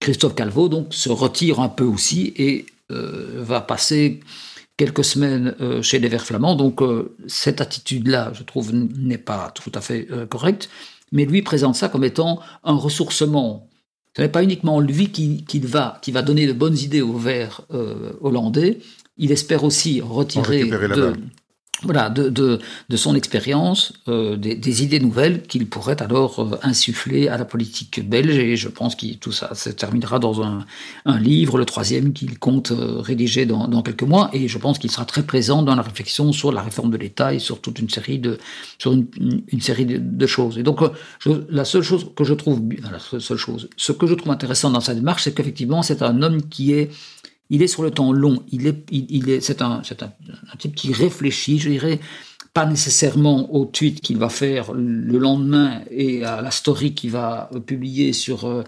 Christophe 0.00 0.34
Calvo 0.34 0.68
donc 0.68 0.94
se 0.94 1.08
retire 1.08 1.60
un 1.60 1.68
peu 1.68 1.84
aussi 1.84 2.32
et 2.36 2.66
euh, 2.92 3.42
va 3.42 3.60
passer 3.60 4.20
quelques 4.76 5.04
semaines 5.04 5.54
euh, 5.60 5.82
chez 5.82 5.98
les 5.98 6.08
Verts 6.08 6.24
flamands. 6.24 6.54
Donc 6.54 6.80
cette 7.26 7.60
attitude-là, 7.60 8.32
je 8.32 8.42
trouve, 8.42 8.72
n'est 8.72 9.18
pas 9.18 9.52
tout 9.54 9.72
à 9.74 9.80
fait 9.80 10.08
correcte. 10.30 10.68
Mais 11.12 11.26
lui 11.26 11.42
présente 11.42 11.76
ça 11.76 11.88
comme 11.88 12.04
étant 12.04 12.40
un 12.64 12.74
ressourcement 12.74 13.68
ce 14.16 14.22
n'est 14.22 14.28
pas 14.28 14.42
uniquement 14.42 14.80
lui 14.80 15.10
qui, 15.10 15.58
va, 15.60 15.98
qui 16.02 16.12
va 16.12 16.22
donner 16.22 16.46
de 16.46 16.52
bonnes 16.52 16.78
idées 16.78 17.02
aux 17.02 17.16
Verts 17.16 17.62
euh, 17.72 18.12
hollandais. 18.20 18.78
Il 19.16 19.32
espère 19.32 19.64
aussi 19.64 20.00
retirer 20.00 20.64
de, 20.64 21.12
voilà, 21.82 22.08
de, 22.08 22.28
de, 22.28 22.60
de 22.88 22.96
son 22.96 23.14
expérience 23.14 23.92
euh, 24.08 24.36
des, 24.36 24.54
des, 24.54 24.82
idées 24.82 25.00
nouvelles 25.00 25.42
qu'il 25.42 25.68
pourrait 25.68 26.00
alors 26.00 26.40
euh, 26.40 26.58
insuffler 26.62 27.28
à 27.28 27.36
la 27.36 27.44
politique 27.44 28.08
belge. 28.08 28.36
Et 28.38 28.56
je 28.56 28.68
pense 28.68 28.94
que 28.94 29.14
tout 29.14 29.32
ça 29.32 29.54
se 29.54 29.70
terminera 29.70 30.18
dans 30.18 30.42
un, 30.42 30.64
un 31.04 31.18
livre, 31.18 31.58
le 31.58 31.64
troisième, 31.64 32.12
qu'il 32.12 32.38
compte 32.38 32.70
euh, 32.70 33.00
rédiger 33.00 33.44
dans, 33.44 33.68
dans, 33.68 33.82
quelques 33.82 34.04
mois. 34.04 34.30
Et 34.32 34.48
je 34.48 34.58
pense 34.58 34.78
qu'il 34.78 34.90
sera 34.90 35.04
très 35.04 35.24
présent 35.24 35.62
dans 35.62 35.74
la 35.74 35.82
réflexion 35.82 36.32
sur 36.32 36.52
la 36.52 36.62
réforme 36.62 36.90
de 36.90 36.96
l'État 36.96 37.34
et 37.34 37.38
sur 37.38 37.60
toute 37.60 37.78
une 37.78 37.90
série 37.90 38.18
de, 38.18 38.38
sur 38.78 38.92
une, 38.92 39.06
une 39.48 39.60
série 39.60 39.86
de, 39.86 39.98
de, 39.98 40.26
choses. 40.26 40.58
Et 40.58 40.62
donc, 40.62 40.80
je, 41.18 41.30
la 41.50 41.64
seule 41.64 41.82
chose 41.82 42.06
que 42.16 42.24
je 42.24 42.34
trouve, 42.34 42.62
la 42.82 43.20
seule 43.20 43.36
chose, 43.36 43.68
ce 43.76 43.92
que 43.92 44.06
je 44.06 44.14
trouve 44.14 44.32
intéressant 44.32 44.70
dans 44.70 44.80
sa 44.80 44.94
démarche, 44.94 45.24
c'est 45.24 45.34
qu'effectivement, 45.34 45.82
c'est 45.82 46.02
un 46.02 46.22
homme 46.22 46.42
qui 46.48 46.72
est 46.72 46.90
il 47.50 47.62
est 47.62 47.66
sur 47.66 47.82
le 47.82 47.90
temps 47.90 48.12
long. 48.12 48.42
Il 48.50 48.66
est, 48.66 48.84
il, 48.90 49.30
est, 49.30 49.40
c'est 49.40 49.62
un, 49.62 49.82
c'est 49.84 50.02
un, 50.02 50.12
type 50.58 50.74
qui 50.74 50.92
réfléchit, 50.92 51.58
je 51.58 51.70
dirais, 51.70 52.00
pas 52.52 52.66
nécessairement 52.66 53.52
au 53.54 53.64
tweet 53.64 54.00
qu'il 54.00 54.16
va 54.16 54.28
faire 54.28 54.72
le 54.72 55.18
lendemain 55.18 55.80
et 55.90 56.24
à 56.24 56.40
la 56.40 56.50
story 56.50 56.94
qu'il 56.94 57.10
va 57.10 57.50
publier 57.66 58.12
sur 58.12 58.44
euh, 58.44 58.62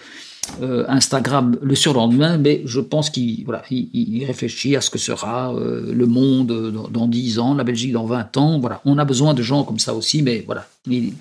euh, 0.61 0.85
Instagram 0.89 1.57
le 1.63 1.75
surlendemain, 1.75 2.37
mais 2.37 2.63
je 2.65 2.81
pense 2.81 3.11
qu'il 3.11 3.45
voilà, 3.45 3.63
il, 3.71 4.25
réfléchit 4.25 4.77
à 4.77 4.81
ce 4.81 4.91
que 4.91 4.99
sera 4.99 5.55
euh, 5.55 5.93
le 5.93 6.07
monde 6.07 6.89
dans, 6.91 7.07
10 7.07 7.39
ans, 7.39 7.55
la 7.55 7.65
Belgique 7.65 7.93
dans 7.93 8.07
20 8.07 8.37
ans. 8.37 8.59
Voilà, 8.59 8.81
on 8.85 8.99
a 8.99 9.05
besoin 9.05 9.35
de 9.35 9.43
gens 9.43 9.65
comme 9.65 9.79
ça 9.79 9.95
aussi, 9.95 10.23
mais 10.23 10.43
voilà, 10.47 10.67
il, 10.87 11.15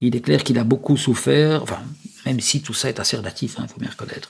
il 0.00 0.14
est 0.14 0.20
clair 0.20 0.44
qu'il 0.44 0.58
a 0.58 0.64
beaucoup 0.64 0.96
souffert, 0.96 1.62
enfin, 1.62 1.78
même 2.24 2.40
si 2.40 2.60
tout 2.60 2.74
ça 2.74 2.88
est 2.88 3.00
assez 3.00 3.16
relatif, 3.16 3.56
il 3.58 3.62
hein, 3.62 3.66
faut 3.68 3.80
bien 3.80 3.90
reconnaître 3.90 4.28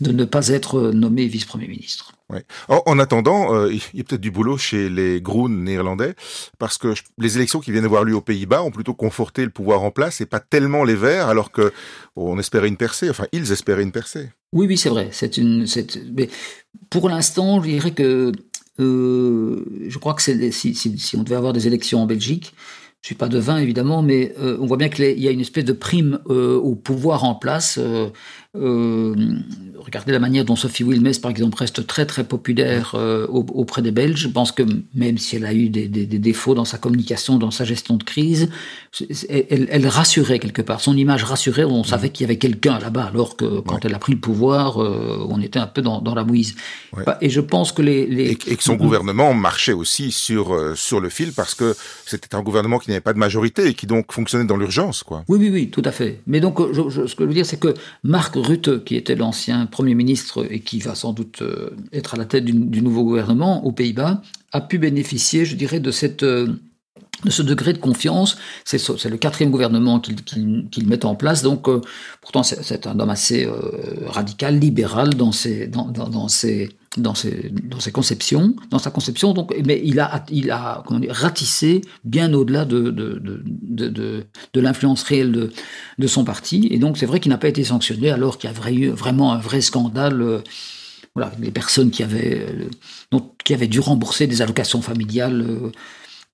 de 0.00 0.12
ne 0.12 0.24
pas 0.24 0.48
être 0.48 0.90
nommé 0.92 1.26
vice-premier 1.26 1.68
ministre. 1.68 2.12
Ouais. 2.30 2.44
En, 2.68 2.98
attendant, 2.98 3.54
euh, 3.54 3.72
il 3.72 3.80
y 3.94 4.00
a 4.00 4.04
peut-être 4.04 4.20
du 4.20 4.30
boulot 4.30 4.58
chez 4.58 4.90
les 4.90 5.22
Groen 5.22 5.48
néerlandais, 5.48 6.14
parce 6.58 6.76
que 6.76 6.92
les 7.16 7.36
élections 7.36 7.60
qui 7.60 7.72
viennent 7.72 7.86
avoir 7.86 8.04
lieu 8.04 8.14
aux 8.14 8.20
Pays-Bas 8.20 8.62
ont 8.62 8.70
plutôt 8.70 8.92
conforté 8.92 9.44
le 9.44 9.50
pouvoir 9.50 9.82
en 9.82 9.90
place 9.90 10.20
et 10.20 10.26
pas 10.26 10.40
tellement 10.40 10.84
les 10.84 10.94
Verts, 10.94 11.28
alors 11.28 11.50
que 11.50 11.72
on 12.16 12.38
espérait 12.38 12.68
une 12.68 12.76
percée. 12.76 13.08
Enfin, 13.08 13.24
ils 13.32 13.50
espéraient 13.50 13.82
une 13.82 13.92
percée. 13.92 14.28
Oui, 14.52 14.66
oui, 14.66 14.76
c'est 14.76 14.90
vrai. 14.90 15.08
C'est 15.10 15.38
une. 15.38 15.66
Mais 16.14 16.28
pour 16.90 17.08
l'instant, 17.08 17.62
je 17.62 17.70
dirais 17.70 17.92
que 17.92 18.32
euh, 18.78 19.64
je 19.88 19.98
crois 19.98 20.12
que 20.12 20.20
si, 20.20 20.74
si, 20.74 20.98
si, 20.98 21.16
on 21.16 21.22
devait 21.22 21.36
avoir 21.36 21.54
des 21.54 21.66
élections 21.66 22.02
en 22.02 22.06
Belgique, 22.06 22.54
je 23.00 23.06
suis 23.06 23.14
pas 23.14 23.28
devin 23.28 23.56
évidemment, 23.56 24.02
mais 24.02 24.34
euh, 24.38 24.58
on 24.60 24.66
voit 24.66 24.76
bien 24.76 24.90
qu'il 24.90 25.18
y 25.18 25.28
a 25.28 25.30
une 25.30 25.40
espèce 25.40 25.64
de 25.64 25.72
prime 25.72 26.20
au 26.26 26.74
pouvoir 26.74 27.24
en 27.24 27.34
place. 27.34 27.80
Euh, 28.56 29.14
regardez 29.78 30.10
la 30.10 30.18
manière 30.18 30.44
dont 30.44 30.56
Sophie 30.56 30.82
Wilmès, 30.82 31.18
par 31.18 31.30
exemple, 31.30 31.58
reste 31.58 31.86
très 31.86 32.06
très 32.06 32.24
populaire 32.24 32.94
auprès 33.28 33.82
des 33.82 33.90
Belges. 33.90 34.20
Je 34.20 34.28
pense 34.28 34.52
que 34.52 34.62
même 34.94 35.18
si 35.18 35.36
elle 35.36 35.44
a 35.44 35.52
eu 35.52 35.68
des, 35.68 35.86
des, 35.86 36.06
des 36.06 36.18
défauts 36.18 36.54
dans 36.54 36.64
sa 36.64 36.78
communication, 36.78 37.36
dans 37.36 37.50
sa 37.50 37.64
gestion 37.64 37.96
de 37.96 38.04
crise, 38.04 38.48
elle, 39.28 39.68
elle 39.70 39.86
rassurait 39.86 40.38
quelque 40.38 40.62
part. 40.62 40.80
Son 40.80 40.96
image 40.96 41.24
rassurait. 41.24 41.64
On 41.64 41.84
savait 41.84 42.08
qu'il 42.08 42.24
y 42.24 42.26
avait 42.26 42.38
quelqu'un 42.38 42.78
là-bas, 42.78 43.04
alors 43.04 43.36
que 43.36 43.60
quand 43.60 43.84
elle 43.84 43.94
a 43.94 43.98
pris 43.98 44.14
le 44.14 44.20
pouvoir, 44.20 44.78
on 44.78 45.40
était 45.42 45.58
un 45.58 45.66
peu 45.66 45.82
dans, 45.82 46.00
dans 46.00 46.14
la 46.14 46.24
mouise. 46.24 46.54
Et 47.20 47.28
je 47.28 47.40
pense 47.40 47.72
que 47.72 47.82
les, 47.82 48.06
les... 48.06 48.30
Et, 48.30 48.56
que 48.56 48.62
son 48.62 48.76
gouvernement 48.76 49.34
marchait 49.34 49.74
aussi 49.74 50.10
sur 50.10 50.56
sur 50.74 51.00
le 51.00 51.10
fil 51.10 51.32
parce 51.32 51.54
que 51.54 51.76
c'était 52.06 52.34
un 52.34 52.42
gouvernement 52.42 52.78
qui 52.78 52.90
n'y 52.90 52.94
avait 52.94 53.02
pas 53.02 53.12
de 53.12 53.18
majorité 53.18 53.66
et 53.68 53.74
qui 53.74 53.86
donc 53.86 54.12
fonctionnait 54.12 54.46
dans 54.46 54.56
l'urgence, 54.56 55.02
quoi. 55.02 55.24
Oui, 55.28 55.38
oui, 55.38 55.50
oui, 55.52 55.68
tout 55.68 55.82
à 55.84 55.92
fait. 55.92 56.20
Mais 56.26 56.40
donc, 56.40 56.58
je, 56.72 57.06
ce 57.06 57.14
que 57.14 57.24
je 57.24 57.28
veux 57.28 57.34
dire, 57.34 57.46
c'est 57.46 57.60
que 57.60 57.74
Marc 58.02 58.37
Rutte, 58.40 58.84
qui 58.84 58.96
était 58.96 59.14
l'ancien 59.14 59.66
Premier 59.66 59.94
ministre 59.94 60.46
et 60.50 60.60
qui 60.60 60.78
va 60.78 60.94
sans 60.94 61.12
doute 61.12 61.42
euh, 61.42 61.70
être 61.92 62.14
à 62.14 62.16
la 62.16 62.24
tête 62.24 62.44
du, 62.44 62.82
nouveau 62.82 63.04
gouvernement 63.04 63.64
aux 63.64 63.72
Pays-Bas, 63.72 64.22
a 64.52 64.60
pu 64.60 64.78
bénéficier, 64.78 65.44
je 65.44 65.56
dirais, 65.56 65.80
de 65.80 65.90
cette... 65.90 66.22
Euh, 66.22 66.60
de 67.24 67.30
ce 67.30 67.42
degré 67.42 67.72
de 67.72 67.78
confiance. 67.78 68.38
C'est 68.64 68.78
le 69.06 69.16
quatrième 69.16 69.50
gouvernement 69.50 69.98
qu'il 69.98 70.86
met 70.86 71.04
en 71.04 71.16
place. 71.16 71.42
Donc, 71.42 71.68
euh, 71.68 71.80
pourtant, 72.20 72.44
c'est 72.44 72.86
un 72.86 73.00
homme 73.00 73.10
assez 73.10 73.48
radical, 74.06 74.56
libéral 74.56 75.14
dans 75.14 75.32
dans, 75.68 75.86
dans, 75.86 76.08
dans 76.08 76.28
ses, 76.28 76.77
dans 76.96 77.14
ses, 77.14 77.50
dans 77.64 77.80
ses 77.80 77.92
conceptions, 77.92 78.54
dans 78.70 78.78
sa 78.78 78.90
conception, 78.90 79.34
donc, 79.34 79.54
mais 79.64 79.80
il 79.84 80.00
a, 80.00 80.24
il 80.30 80.50
a 80.50 80.82
comment 80.86 81.00
dire, 81.00 81.14
ratissé 81.14 81.82
bien 82.04 82.32
au-delà 82.32 82.64
de, 82.64 82.90
de, 82.90 83.20
de, 83.20 83.88
de, 83.88 84.24
de 84.52 84.60
l'influence 84.60 85.02
réelle 85.02 85.30
de, 85.32 85.52
de 85.98 86.06
son 86.06 86.24
parti. 86.24 86.66
Et 86.70 86.78
donc, 86.78 86.96
c'est 86.96 87.06
vrai 87.06 87.20
qu'il 87.20 87.30
n'a 87.30 87.38
pas 87.38 87.48
été 87.48 87.62
sanctionné 87.62 88.10
alors 88.10 88.38
qu'il 88.38 88.50
y 88.50 88.52
a 88.52 88.70
eu 88.70 88.88
vraiment 88.88 89.32
un 89.32 89.38
vrai 89.38 89.60
scandale. 89.60 90.22
Euh, 90.22 90.40
voilà, 91.14 91.32
les 91.40 91.50
personnes 91.50 91.90
qui 91.90 92.02
avaient, 92.02 92.46
euh, 92.48 92.70
donc, 93.10 93.32
qui 93.44 93.52
avaient 93.52 93.66
dû 93.66 93.80
rembourser 93.80 94.26
des 94.26 94.40
allocations 94.40 94.82
familiales 94.82 95.42
euh, 95.42 95.72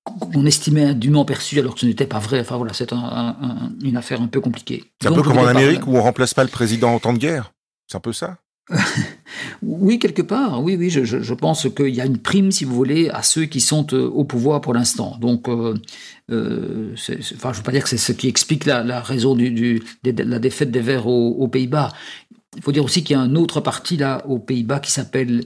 qu'on 0.03 0.45
estimait 0.45 0.93
dûment 0.93 1.25
perçues 1.25 1.59
alors 1.59 1.73
que 1.73 1.81
ce 1.81 1.85
n'était 1.85 2.05
pas 2.05 2.19
vrai. 2.19 2.39
Enfin 2.39 2.57
voilà, 2.57 2.73
c'est 2.73 2.93
un, 2.93 3.35
une 3.83 3.97
affaire 3.97 4.21
un 4.21 4.27
peu 4.27 4.39
compliquée. 4.39 4.83
C'est 5.01 5.07
un 5.07 5.13
peu 5.13 5.23
comme 5.23 5.37
en 5.37 5.47
Amérique 5.47 5.87
où 5.87 5.95
on 5.95 6.01
remplace 6.01 6.33
pas 6.33 6.43
le 6.43 6.49
président 6.49 6.93
en 6.93 6.99
temps 6.99 7.13
de 7.13 7.17
guerre. 7.17 7.53
C'est 7.87 7.97
un 7.97 8.01
peu 8.01 8.13
ça 8.13 8.37
Oui, 9.61 9.99
quelque 9.99 10.21
part. 10.21 10.63
Oui, 10.63 10.75
oui, 10.75 10.89
je, 10.89 11.33
pense 11.33 11.67
qu'il 11.69 11.93
y 11.93 12.01
a 12.01 12.05
une 12.05 12.17
prime, 12.17 12.51
si 12.51 12.65
vous 12.65 12.75
voulez, 12.75 13.09
à 13.09 13.23
ceux 13.23 13.45
qui 13.45 13.61
sont 13.61 13.87
euh, 13.93 14.07
au 14.07 14.23
pouvoir 14.23 14.61
pour 14.61 14.73
l'instant. 14.73 15.17
Donc, 15.19 15.47
euh, 15.47 15.75
euh, 16.31 16.93
enfin, 16.93 17.51
je 17.51 17.57
ne 17.57 17.57
veux 17.57 17.63
pas 17.63 17.71
dire 17.71 17.83
que 17.83 17.89
c'est 17.89 17.97
ce 17.97 18.11
qui 18.11 18.27
explique 18.27 18.65
la, 18.65 19.01
raison 19.01 19.35
de 19.35 19.79
la 20.03 20.39
défaite 20.39 20.71
des 20.71 20.81
Verts 20.81 21.07
aux, 21.07 21.47
Pays-Bas. 21.47 21.91
Il 22.55 22.63
faut 22.63 22.71
dire 22.71 22.83
aussi 22.85 23.03
qu'il 23.03 23.15
y 23.15 23.19
a 23.19 23.21
un 23.21 23.35
autre 23.35 23.59
parti 23.59 23.97
là 23.97 24.25
aux 24.27 24.39
Pays-Bas 24.39 24.79
qui 24.79 24.91
s'appelle 24.91 25.45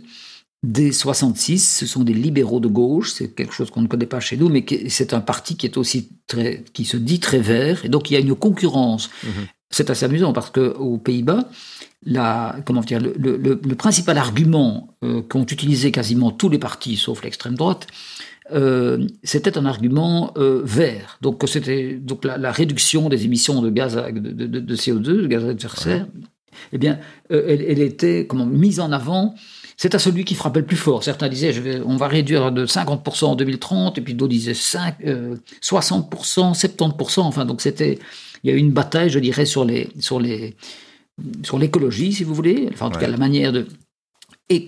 D66. 0.66 1.60
Ce 1.60 1.86
sont 1.86 2.04
des 2.04 2.14
libéraux 2.14 2.60
de 2.60 2.68
gauche. 2.68 3.12
C'est 3.14 3.34
quelque 3.34 3.54
chose 3.54 3.72
qu'on 3.72 3.82
ne 3.82 3.88
connaît 3.88 4.06
pas 4.06 4.20
chez 4.20 4.38
nous, 4.38 4.50
mais 4.50 4.66
c'est 4.90 5.14
un 5.14 5.22
parti 5.22 5.58
qui 5.58 5.66
est 5.66 5.78
aussi 5.78 6.10
très, 6.28 6.64
qui 6.74 6.86
se 6.86 6.98
dit 6.98 7.20
très 7.20 7.40
vert. 7.40 7.84
Et 7.86 7.90
donc, 7.90 8.12
il 8.12 8.14
y 8.14 8.18
a 8.18 8.20
une 8.20 8.36
concurrence. 8.36 9.10
Mmh 9.24 9.30
c'est 9.70 9.90
assez 9.90 10.06
amusant 10.06 10.34
parce 10.34 10.50
que 10.50 10.74
aux 10.76 10.98
Pays-Bas, 10.98 11.46
la, 12.06 12.56
comment 12.66 12.82
dire, 12.82 13.00
le, 13.00 13.56
principal 13.76 14.18
argument 14.18 14.96
euh, 15.04 15.22
qu'ont 15.22 15.46
utilisé 15.46 15.92
quasiment 15.92 16.32
tous 16.32 16.50
les 16.50 16.58
partis, 16.58 16.96
sauf 16.96 17.24
l'extrême 17.24 17.56
droite, 17.56 17.88
euh, 18.52 19.06
c'était 19.24 19.58
un 19.58 19.66
argument 19.66 20.34
euh, 20.38 20.62
vert. 20.64 21.18
Donc 21.22 21.44
c'était 21.48 21.94
donc 21.94 22.26
la, 22.26 22.52
réduction 22.52 23.10
des 23.10 23.26
émissions 23.26 23.62
de 23.62 23.70
gaz 23.70 23.96
de, 23.96 24.76
CO2, 24.76 25.02
de 25.02 25.28
gaz 25.28 25.44
à 25.44 25.52
effet 25.52 25.54
de 25.54 25.80
serre. 25.80 26.08
Eh 26.74 26.78
bien, 26.78 27.00
elle, 27.30 27.80
était 27.80 28.26
comment 28.28 28.46
mise 28.46 28.80
en 28.80 28.92
avant. 28.92 29.36
C'est 29.78 29.96
à 29.96 30.00
celui 30.00 30.26
qui 30.26 30.36
frappait 30.36 30.60
le 30.60 30.66
plus 30.66 30.76
fort. 30.76 31.04
Certains 31.04 31.30
disaient, 31.30 31.54
je 31.54 31.62
vais, 31.62 31.80
on 31.86 31.96
va 31.96 32.08
réduire 32.08 32.52
de 32.52 32.66
50% 32.66 33.26
en 33.26 33.36
2030, 33.36 33.98
et 33.98 34.02
puis 34.02 34.14
d'autres 34.14 34.32
disaient 34.32 34.54
5, 34.54 34.96
60%, 35.62 36.10
70%. 36.54 37.20
Enfin, 37.22 37.46
donc 37.46 37.62
c'était, 37.62 38.00
il 38.44 38.50
y 38.50 38.54
a 38.54 38.56
eu 38.56 38.60
une 38.60 38.72
bataille, 38.72 39.10
je 39.10 39.20
dirais, 39.20 39.46
sur 39.46 39.66
les, 39.66 39.90
sur 40.00 40.20
les, 40.20 40.56
sur 41.44 41.60
l'écologie, 41.60 42.14
si 42.14 42.24
vous 42.24 42.34
voulez, 42.34 42.70
enfin 42.72 42.88
en 42.88 42.92
tout 42.92 43.00
cas 43.00 43.08
la 43.08 43.18
manière 43.18 43.52
de... 43.52 43.68
Et, 44.52 44.68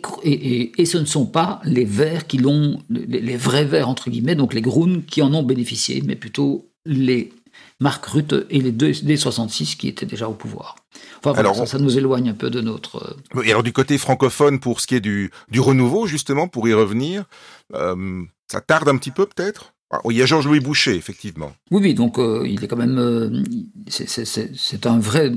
et, 0.77 0.85
ce 0.85 0.99
ne 0.99 1.05
sont 1.05 1.25
pas 1.25 1.59
les 1.63 1.85
verts 1.85 2.27
qui 2.27 2.37
l'ont, 2.37 2.83
les, 2.89 3.35
vrais 3.35 3.65
verts 3.65 3.89
entre 3.89 4.11
guillemets, 4.11 4.35
donc 4.35 4.53
les 4.53 4.61
Groen 4.61 5.01
qui 5.01 5.23
en 5.23 5.33
ont 5.33 5.41
bénéficié, 5.41 6.03
mais 6.05 6.15
plutôt 6.15 6.69
les 6.85 7.33
Marc 7.79 8.05
Rutte 8.05 8.45
et 8.51 8.61
les 8.61 8.71
deux 8.71 8.91
des 8.91 9.17
66 9.17 9.75
qui 9.75 9.87
étaient 9.87 10.05
déjà 10.05 10.29
au 10.29 10.33
pouvoir. 10.33 10.75
Enfin, 11.23 11.37
alors, 11.39 11.67
ça, 11.67 11.79
nous 11.79 11.97
éloigne 11.97 12.29
un 12.29 12.35
peu 12.35 12.51
de 12.51 12.61
notre. 12.61 13.17
Euh, 13.35 13.41
et 13.41 13.49
alors 13.49 13.63
du 13.63 13.73
côté 13.73 13.97
francophone, 13.97 14.59
pour 14.59 14.81
ce 14.81 14.87
qui 14.87 14.95
est 14.95 15.01
du, 15.01 15.31
du 15.49 15.59
renouveau, 15.59 16.05
justement, 16.05 16.47
pour 16.47 16.67
y 16.67 16.73
revenir, 16.73 17.25
euh, 17.73 18.23
ça 18.51 18.61
tarde 18.61 18.87
un 18.87 18.97
petit 18.97 19.11
peu 19.11 19.25
peut-être? 19.25 19.73
Il 20.09 20.17
y 20.17 20.21
a 20.21 20.25
Georges-Louis 20.25 20.59
Boucher, 20.59 20.95
effectivement. 20.95 21.51
Oui, 21.69 21.81
oui, 21.81 21.93
donc 21.93 22.17
euh, 22.19 22.45
il 22.47 22.63
est 22.63 22.67
quand 22.67 22.77
même. 22.77 23.43
c'est 23.87 24.85
un 24.85 24.99
vrai 24.99 25.31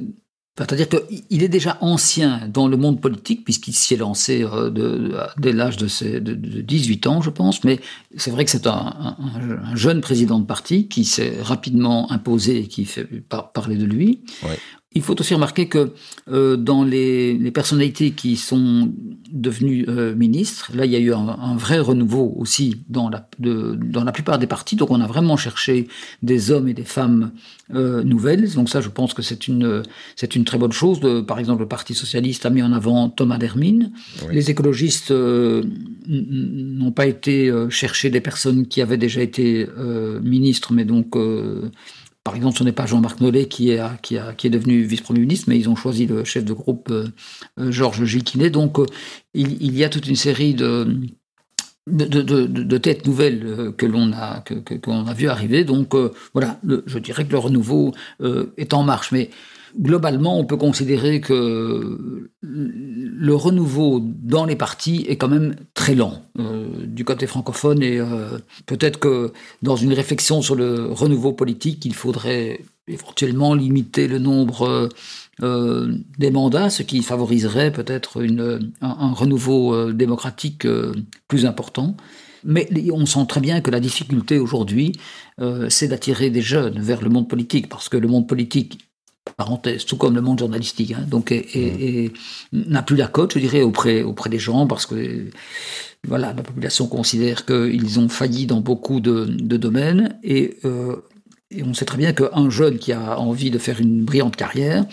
c'est-à-dire 0.57 0.89
qu'il 0.89 1.43
est 1.43 1.49
déjà 1.49 1.79
ancien 1.81 2.47
dans 2.47 2.69
le 2.69 2.77
monde 2.77 3.01
politique, 3.01 3.43
puisqu'il 3.43 3.73
s'y 3.73 3.95
est 3.95 3.97
lancé 3.97 4.45
euh, 4.45 4.71
dès 5.37 5.53
l'âge 5.53 5.77
de, 5.77 6.19
de, 6.21 6.61
18 6.61 7.09
ans, 7.09 7.23
je 7.23 7.31
pense, 7.31 7.65
mais 7.65 7.81
c'est 8.17 8.31
vrai 8.31 8.45
que 8.45 8.53
c'est 8.53 8.69
un, 8.69 9.17
jeune 9.75 10.01
président 10.01 10.39
de 10.39 10.47
parti 10.47 10.87
qui 10.87 11.05
s'est 11.05 11.39
rapidement 11.43 12.11
imposé 12.13 12.61
et 12.61 12.69
qui 12.69 12.85
fait 12.85 13.05
parler 13.53 13.77
de 13.77 13.85
lui. 13.85 14.23
Il 14.95 15.03
faut 15.03 15.21
aussi 15.21 15.35
remarquer 15.35 15.67
que 15.69 15.93
euh, 16.31 16.57
dans 16.57 16.85
les, 16.85 17.37
les, 17.37 17.51
personnalités 17.51 18.13
qui 18.13 18.37
sont 18.37 18.93
devenues 19.33 19.85
euh, 19.89 20.15
ministres, 20.15 20.71
là, 20.73 20.85
il 20.85 20.93
y 20.93 20.97
a 20.97 21.01
eu 21.01 21.13
un, 21.13 21.29
un 21.29 21.57
vrai 21.57 21.81
renouveau 21.81 22.33
aussi 22.37 22.85
dans 22.89 23.09
la, 23.09 23.29
de, 23.41 23.75
dans 23.75 24.05
la 24.05 24.13
plupart 24.13 24.39
des 24.39 24.47
partis. 24.47 24.77
Donc, 24.77 24.93
on 24.93 25.01
a 25.01 25.07
vraiment 25.09 25.37
cherché 25.37 25.89
des 26.23 26.53
hommes 26.53 26.69
et 26.69 26.75
des 26.75 26.85
femmes 26.85 27.33
euh, 27.75 28.05
nouvelles. 28.05 28.53
Donc, 28.55 28.69
ça, 28.69 28.81
je 28.81 28.89
pense 28.89 29.15
que 29.15 29.23
c'est 29.23 29.49
une, 29.49 29.83
c'est 30.15 30.37
une 30.37 30.45
très 30.45 30.59
bonne 30.59 30.73
chose. 30.73 31.01
De, 31.01 31.21
par 31.21 31.39
exemple, 31.41 31.63
le 31.63 31.69
Parti 31.69 31.95
socialiste 31.95 32.47
a 32.47 32.51
mis 32.51 32.63
en 32.63 32.73
avant 32.73 33.09
Thomas 33.09 33.39
Dermine. 33.39 33.91
Les 34.31 34.51
écologistes 34.51 35.11
euh, 35.11 35.65
n'ont 36.07 36.93
pas 36.93 37.07
été 37.07 37.49
euh, 37.49 37.69
chercher 37.69 38.11
des 38.11 38.21
personnes 38.21 38.67
qui 38.69 38.81
avaient 38.81 38.99
déjà 38.99 39.23
été 39.23 39.67
ministres, 40.23 40.73
mais 40.73 40.85
donc 40.85 41.17
par 42.25 42.35
exemple, 42.35 42.57
ce 42.57 42.65
n'est 42.65 42.73
pas 42.73 42.87
Jean-Marc 42.87 43.21
Nollet 43.21 43.47
qui 43.49 43.71
est, 43.71 43.83
qui, 44.01 44.17
qui 44.39 44.47
est 44.47 44.51
devenu 44.51 44.83
vice-premier 44.83 45.21
ministre, 45.21 45.45
mais 45.49 45.59
ils 45.59 45.69
ont 45.69 45.77
choisi 45.77 46.07
le 46.07 46.25
chef 46.25 46.43
de 46.43 46.55
groupe 46.55 46.89
euh, 46.91 47.07
euh, 47.61 47.71
Georges 47.71 48.07
Giquinet. 48.07 48.49
Donc, 48.49 48.79
euh, 48.79 48.87
il, 49.35 49.77
y 49.77 49.85
a 49.85 49.91
toute 49.91 50.09
une 50.09 50.17
série 50.17 50.55
de, 50.55 51.01
de, 51.87 52.79
têtes 52.79 53.07
nouvelles 53.07 53.75
que 53.77 53.85
l'on 53.85 54.13
a, 54.15 54.41
que, 54.41 54.91
a 54.91 55.13
vu 55.13 55.29
arriver. 55.29 55.65
Donc, 55.65 55.95
voilà, 56.33 56.59
je 56.87 56.99
dirais 56.99 57.27
que 57.27 57.33
le 57.33 57.39
renouveau 57.39 57.93
est 58.57 58.73
en 58.73 58.85
marche. 58.85 59.13
Mais 59.13 59.29
globalement, 59.79 60.39
on 60.39 60.45
peut 60.45 60.57
considérer 60.57 61.21
que 61.21 62.31
le 62.43 63.35
renouveau 63.35 64.01
dans 64.03 64.45
les 64.45 64.57
partis 64.57 65.05
est 65.09 65.17
quand 65.17 65.29
même 65.29 65.57
très 65.75 65.95
lent 65.95 66.23
euh, 66.39 66.67
du 66.87 67.05
côté 67.05 67.27
francophone 67.27 67.83
et 67.83 67.99
euh, 67.99 68.39
peut-être 68.67 68.99
que 68.99 69.33
dans 69.63 69.77
une 69.77 69.93
réflexion 69.93 70.43
sur 70.43 70.55
le 70.55 70.87
renouveau 70.87 71.33
politique, 71.33 71.85
il 71.85 71.95
faudrait 71.95 72.61
éventuellement 72.87 73.55
limiter 73.55 74.09
le 74.09 74.19
nombre 74.19 74.91
euh, 75.43 75.95
des 76.19 76.31
mandats, 76.31 76.71
ce 76.71 76.83
qui 76.83 77.03
favoriserait 77.03 77.73
peut-être 77.73 78.23
un, 78.23 78.59
un, 78.83 79.13
renouveau 79.13 79.93
démocratique 79.93 80.67
plus 81.29 81.47
important. 81.47 81.97
Mais 82.47 82.69
on 82.93 83.07
sent 83.07 83.25
très 83.27 83.41
bien 83.41 83.63
que 83.63 83.71
la 83.71 83.81
difficulté 83.81 84.39
aujourd'hui, 84.39 84.93
c'est 85.71 85.89
d'attirer 85.89 86.29
des 86.29 86.43
jeunes 86.43 86.79
vers 86.79 87.01
le 87.01 87.09
monde 87.09 87.27
politique, 87.27 87.71
parce 87.71 87.89
que 87.89 87.97
le 87.97 88.07
monde 88.07 88.29
politique 88.29 88.81
parenthèse, 89.37 89.85
tout 89.85 89.97
comme 89.97 90.15
le 90.15 90.21
monde 90.21 90.39
journalistique, 90.39 90.93
hein, 90.93 91.05
donc 91.09 91.33
et, 91.33 92.13
n'a 92.53 92.83
plus 92.83 92.97
la 92.97 93.07
cote, 93.07 93.35
je 93.35 93.39
dirais, 93.39 93.63
auprès, 93.63 94.03
auprès 94.03 94.31
des 94.31 94.39
gens, 94.39 94.67
parce 94.67 94.87
que 94.87 95.31
voilà, 96.07 96.35
la 96.35 96.43
population 96.43 96.87
considère 96.87 97.47
qu'ils 97.47 97.99
ont 97.99 98.09
failli 98.09 98.47
dans 98.47 98.61
beaucoup 98.61 99.01
de, 99.01 99.25
domaines, 99.57 100.19
et, 100.23 100.59
euh, 100.65 100.97
et, 101.51 101.63
on 101.63 101.75
sait 101.75 101.85
très 101.85 101.99
bien 101.99 102.13
qu'un 102.13 102.51
jeune 102.51 102.79
qui 102.79 102.93
a 102.93 103.19
envie 103.19 103.51
de 103.51 103.59
faire 103.59 103.81
une 103.81 104.05
brillante 104.05 104.37
carrière, 104.37 104.85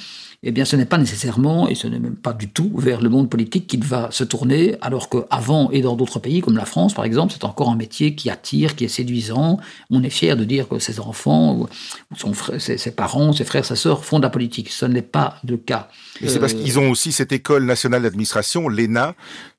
eh 0.44 0.52
bien, 0.52 0.66
ce 0.66 0.76
n'est 0.76 0.86
pas 0.86 0.98
nécessairement, 0.98 1.70
et 1.70 1.76
ce 1.76 1.86
n'est 1.86 2.00
même 2.00 2.16
pas 2.16 2.34
du 2.34 2.50
tout, 2.50 2.72
vers 2.76 3.02
le 3.02 3.10
monde 3.10 3.30
politique 3.30 3.68
qu'il 3.68 3.84
va 3.84 4.10
se 4.10 4.24
tourner, 4.24 4.76
alors 4.82 5.08
qu'avant 5.08 5.70
et 5.70 5.82
dans 5.82 5.96
d'autres 5.96 6.18
pays, 6.18 6.42
comme 6.42 6.58
la 6.58 6.66
France, 6.66 6.96
par 6.96 7.06
exemple, 7.06 7.32
c'est 7.32 7.44
encore 7.44 7.70
un 7.70 7.76
métier 7.76 8.16
qui 8.16 8.32
attire, 8.32 8.76
qui 8.76 8.86
est 8.86 8.88
séduisant. 8.88 9.60
On 9.92 10.02
est 10.02 10.10
fier 10.10 10.36
de 10.36 10.44
dire 10.44 10.68
que 10.68 10.80
ses 10.80 11.00
enfants, 11.00 11.56
ou 11.56 11.68
son 12.18 12.34
frère, 12.34 12.60
ses, 12.60 12.92
parents, 12.92 13.34
ses 13.34 13.44
frères, 13.44 13.66
ses 13.66 13.76
sœurs 13.76 14.04
font 14.04 14.18
de 14.18 14.24
la 14.24 14.32
politique. 14.32 14.70
Ce 14.72 14.86
n'est 14.88 15.04
pas 15.04 15.38
le 15.48 15.58
cas. 15.58 15.90
Et 16.22 16.28
c'est 16.28 16.40
parce 16.40 16.54
euh, 16.54 16.64
qu'ils 16.64 16.80
ont 16.80 16.90
aussi 16.90 17.12
cette 17.12 17.32
école 17.32 17.66
nationale 17.66 18.02
d'administration, 18.02 18.68
l'ENA, 18.68 19.14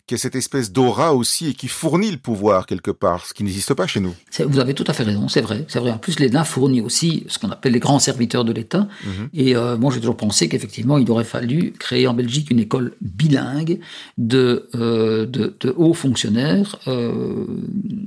qui 0.06 0.14
est 0.14 0.18
cette 0.18 0.34
espèce 0.34 0.72
d'aura 0.72 1.14
aussi 1.14 1.48
et 1.48 1.54
qui 1.54 1.68
fournit 1.68 2.10
le 2.10 2.16
pouvoir 2.16 2.66
quelque 2.66 2.90
part, 2.90 3.24
ce 3.24 3.34
qui 3.34 3.44
n'existe 3.44 3.72
pas 3.74 3.86
chez 3.86 4.00
nous. 4.00 4.14
Vous 4.46 4.58
avez 4.58 4.74
tout 4.74 4.84
à 4.88 4.92
fait 4.92 5.04
raison, 5.04 5.28
c'est 5.28 5.40
vrai, 5.40 5.64
c'est 5.68 5.78
vrai. 5.78 5.92
En 5.92 5.98
plus, 5.98 6.18
l'ENA 6.18 6.42
fournit 6.42 6.80
aussi 6.80 7.24
ce 7.28 7.38
qu'on 7.38 7.50
appelle 7.50 7.72
les 7.72 7.78
grands 7.78 8.00
serviteurs 8.00 8.44
de 8.44 8.52
l'État. 8.52 8.88
Mhm. 9.04 9.28
Et 9.32 9.54
euh, 9.54 9.76
moi, 9.76 9.92
j'ai 9.92 10.00
toujours 10.00 10.16
pensé 10.16 10.48
qu'effectivement, 10.48 10.98
il 10.98 11.08
aurait 11.10 11.24
fallu 11.24 11.72
créer 11.78 12.08
en 12.08 12.14
Belgique 12.14 12.50
une 12.50 12.58
école 12.58 12.94
bilingue 13.00 13.78
de, 14.18 14.68
euh, 14.74 15.24
de, 15.26 15.54
hauts 15.76 15.94
fonctionnaires, 15.94 16.78
euh, 16.88 17.46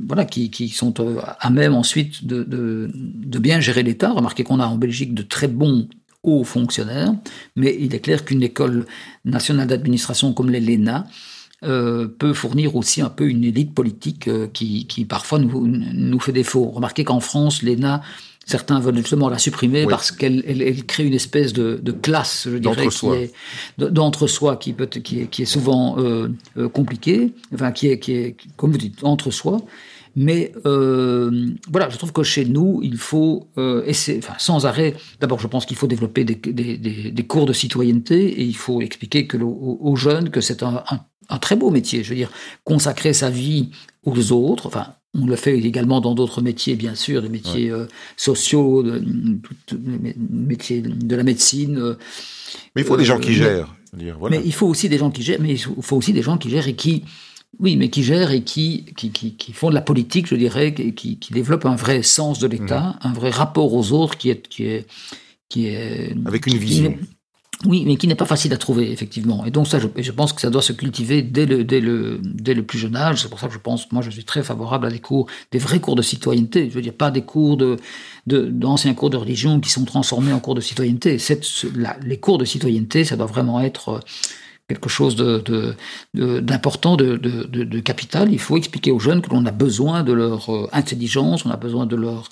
voilà, 0.06 0.26
qui, 0.26 0.52
qui 0.52 0.70
sont 0.70 0.94
à 1.40 1.50
même 1.50 1.74
ensuite 1.74 2.26
de, 2.26 2.44
de, 2.44 2.92
de 2.94 3.40
bien 3.40 3.62
gérer 3.62 3.84
l'État. 3.84 4.12
Remarquez 4.12 4.44
qu'on 4.44 4.60
a 4.60 4.68
en 4.68 4.76
Belgique 4.76 5.14
de 5.14 5.24
très 5.24 5.48
bons 5.48 5.88
hauts 6.24 6.44
fonctionnaires, 6.44 7.14
mais 7.56 7.78
il 7.80 7.96
est 7.96 8.00
clair 8.00 8.26
qu'une 8.26 8.44
école 8.44 8.86
nationale 9.24 9.68
d'administration 9.68 10.34
comme 10.34 10.50
l'ENA 10.50 11.08
euh, 11.66 12.08
peut 12.08 12.34
fournir 12.34 12.76
aussi 12.76 13.02
un 13.02 13.10
peu 13.10 13.28
une 13.28 13.44
élite 13.44 13.74
politique 13.74 14.28
euh, 14.28 14.48
qui, 14.48 14.88
qui, 14.88 15.06
parfois 15.06 15.40
nous, 15.40 15.68
nous 15.68 16.20
fait 16.20 16.32
défaut. 16.32 16.66
Remarquez 16.66 17.04
qu'en 17.04 17.20
France, 17.20 17.64
l'ENA, 17.64 18.02
certains 18.46 18.80
veulent 18.80 18.98
justement 18.98 19.30
la 19.30 19.38
supprimer 19.38 19.86
parce 19.88 20.12
qu'elle 20.12 20.44
elle, 20.48 20.86
crée 20.86 21.06
une 21.06 21.14
espèce 21.14 21.52
de, 21.54 21.80
de 21.82 21.92
classe, 21.92 22.48
je 22.50 22.58
dirais, 22.58 22.88
qui 22.88 23.08
d'entre-soi, 23.78 24.58
qui, 24.58 24.74
peut, 24.74 24.86
qui, 24.86 25.22
est, 25.22 25.28
qui 25.28 25.42
est 25.42 25.46
souvent 25.46 25.98
euh, 25.98 26.30
euh, 26.58 26.70
compliqué, 26.70 27.34
enfin 27.54 27.72
qui 27.72 27.88
est, 27.88 28.00
qui 28.00 28.14
est, 28.14 28.38
comme 28.56 28.72
vous 28.72 28.78
dites, 28.78 29.04
entre-soi. 29.04 29.62
Mais 30.16 30.54
euh, 30.66 31.50
voilà, 31.70 31.90
je 31.90 31.98
trouve 31.98 32.14
que 32.14 32.24
chez 32.24 32.46
nous, 32.46 32.80
il 32.82 32.98
faut 32.98 33.50
euh, 33.58 33.84
essayer, 33.86 34.20
enfin, 34.20 34.36
sans 34.38 34.66
arrêt. 34.66 34.94
D'abord, 35.20 35.40
je 35.40 35.48
pense 35.48 35.66
qu'il 35.66 35.76
faut 35.76 35.88
développer 35.88 36.24
des, 36.24 36.36
des, 36.36 36.78
des, 36.78 37.12
des, 37.12 37.24
cours 37.24 37.46
de 37.46 37.52
citoyenneté 37.52 38.28
et 38.28 38.44
il 38.44 38.56
faut 38.56 38.82
expliquer 38.82 39.28
que 39.28 39.36
aux, 39.36 39.96
jeunes 39.98 40.30
que 40.30 40.40
c'est 40.40 40.64
un, 40.64 40.84
un, 40.90 41.02
un, 41.30 41.38
très 41.38 41.56
beau 41.56 41.70
métier. 41.72 42.04
Je 42.04 42.10
veux 42.10 42.16
dire, 42.16 42.32
consacrer 42.64 43.14
sa 43.14 43.30
vie 43.30 43.70
aux 44.04 44.32
autres. 44.32 44.68
Enfin, 44.68 44.94
on 45.14 45.26
le 45.26 45.36
fait 45.36 45.58
également 45.58 46.02
dans 46.02 46.16
d'autres 46.16 46.42
métiers, 46.42 46.76
bien 46.76 46.96
sûr, 46.96 47.22
des 47.22 47.30
métiers 47.30 47.70
euh, 47.70 47.86
sociaux, 48.18 48.84
de, 48.84 49.02
métiers 50.30 50.82
de 50.82 51.16
la 51.16 51.24
médecine. 51.24 51.78
Euh, 51.78 51.98
mais 52.76 52.82
il 52.82 52.86
faut 52.86 52.98
des 52.98 53.06
gens 53.06 53.20
qui 53.20 53.34
gèrent. 53.34 53.76
Mais 54.30 54.42
il 54.44 54.54
faut 54.54 54.68
aussi 54.68 54.90
des 54.90 54.98
gens 54.98 55.12
qui 55.12 55.24
gèrent. 55.24 55.40
Mais 55.40 55.54
il 55.54 55.58
faut 55.58 55.96
aussi 55.96 56.12
des 56.12 56.22
gens 56.22 56.38
qui 56.38 56.50
gèrent 56.50 56.68
et 56.68 56.76
qui 56.76 57.04
oui, 57.60 57.78
mais 57.78 57.90
qui 57.90 58.04
gèrent 58.04 58.32
et 58.32 58.42
qui, 58.42 58.86
qui, 58.98 59.12
qui, 59.12 59.54
font 59.54 59.70
de 59.70 59.76
la 59.76 59.82
politique, 59.82 60.28
je 60.28 60.36
dirais, 60.36 60.74
qui, 60.74 61.18
qui 61.18 61.34
développent 61.34 61.66
un 61.66 61.76
vrai 61.76 62.04
sens 62.04 62.40
de 62.40 62.48
l'État, 62.48 62.98
mhm. 63.02 63.12
un 63.12 63.14
vrai 63.14 63.30
rapport 63.30 63.74
aux 63.74 63.94
autres 63.94 64.18
qui 64.18 64.30
est, 64.30 64.48
qui 64.48 64.66
est, 64.66 64.86
qui 65.48 65.68
est 65.68 66.14
avec 66.26 66.48
une 66.48 66.58
vision. 66.58 66.98
Oui, 67.64 67.84
mais 67.86 67.96
qui 67.96 68.08
n'est 68.08 68.16
pas 68.16 68.26
facile 68.26 68.54
à 68.54 68.58
trouver, 68.58 68.92
effectivement. 68.92 69.46
Et 69.46 69.52
donc 69.52 69.68
ça, 69.68 69.80
je, 69.80 70.12
pense 70.12 70.34
que 70.34 70.42
ça 70.42 70.50
doit 70.50 70.62
se 70.62 70.74
cultiver 70.74 71.22
dès 71.22 71.46
le, 71.46 72.62
plus 72.62 72.78
jeune 72.78 72.96
âge. 72.96 73.22
C'est 73.22 73.30
pour 73.30 73.40
ça 73.40 73.48
que 73.48 73.54
je 73.54 73.60
pense, 73.60 73.92
moi, 73.92 74.02
je 74.02 74.10
suis 74.10 74.26
très 74.26 74.44
favorable 74.44 74.88
à 74.88 74.90
des 74.90 75.00
cours, 75.00 75.28
des 75.52 75.58
vrais 75.58 75.80
cours 75.80 75.96
de 75.96 76.02
citoyenneté. 76.02 76.70
Je 76.70 76.76
veux 76.76 76.82
dire, 76.82 76.94
pas 76.94 77.12
des 77.12 77.22
cours 77.22 77.58
d'anciens 78.28 78.94
cours 78.94 79.10
de 79.10 79.18
religion 79.18 79.60
qui 79.60 79.70
sont 79.70 79.86
transformés 79.86 80.34
en 80.34 80.40
cours 80.40 80.56
de 80.56 80.62
citoyenneté. 80.62 81.18
Les 82.04 82.18
cours 82.18 82.38
de 82.38 82.46
citoyenneté, 82.46 83.06
ça 83.06 83.16
doit 83.16 83.26
vraiment 83.26 83.62
être 83.62 83.90
euh, 83.90 84.00
quelque 84.68 84.90
chose 84.90 85.16
d'important, 86.14 86.98
de, 86.98 87.80
capital. 87.80 88.32
Il 88.32 88.40
faut 88.40 88.58
expliquer 88.58 88.92
aux 88.92 89.00
jeunes 89.00 89.22
que 89.22 89.30
l'on 89.30 89.46
a 89.46 89.52
besoin 89.52 90.04
de 90.04 90.14
leur 90.14 90.54
euh, 90.54 90.70
intelligence, 90.74 91.46
on 91.46 91.52
a 91.52 91.58
besoin 91.58 91.86
de 91.86 91.96
leur 91.96 92.30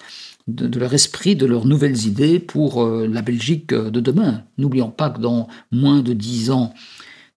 de, 0.48 0.80
leur 0.80 0.94
esprit, 0.94 1.36
de 1.36 1.46
leurs 1.46 1.66
nouvelles 1.66 2.06
idées 2.06 2.40
pour 2.40 2.84
euh, 2.84 3.08
la 3.08 3.22
Belgique 3.22 3.72
euh, 3.72 3.90
de 3.90 4.00
demain. 4.00 4.44
N'oublions 4.58 4.92
pas 4.92 5.10
que 5.10 5.22
dans 5.22 5.48
moins 5.72 6.02
de 6.02 6.14
dix 6.14 6.52
ans, 6.52 6.74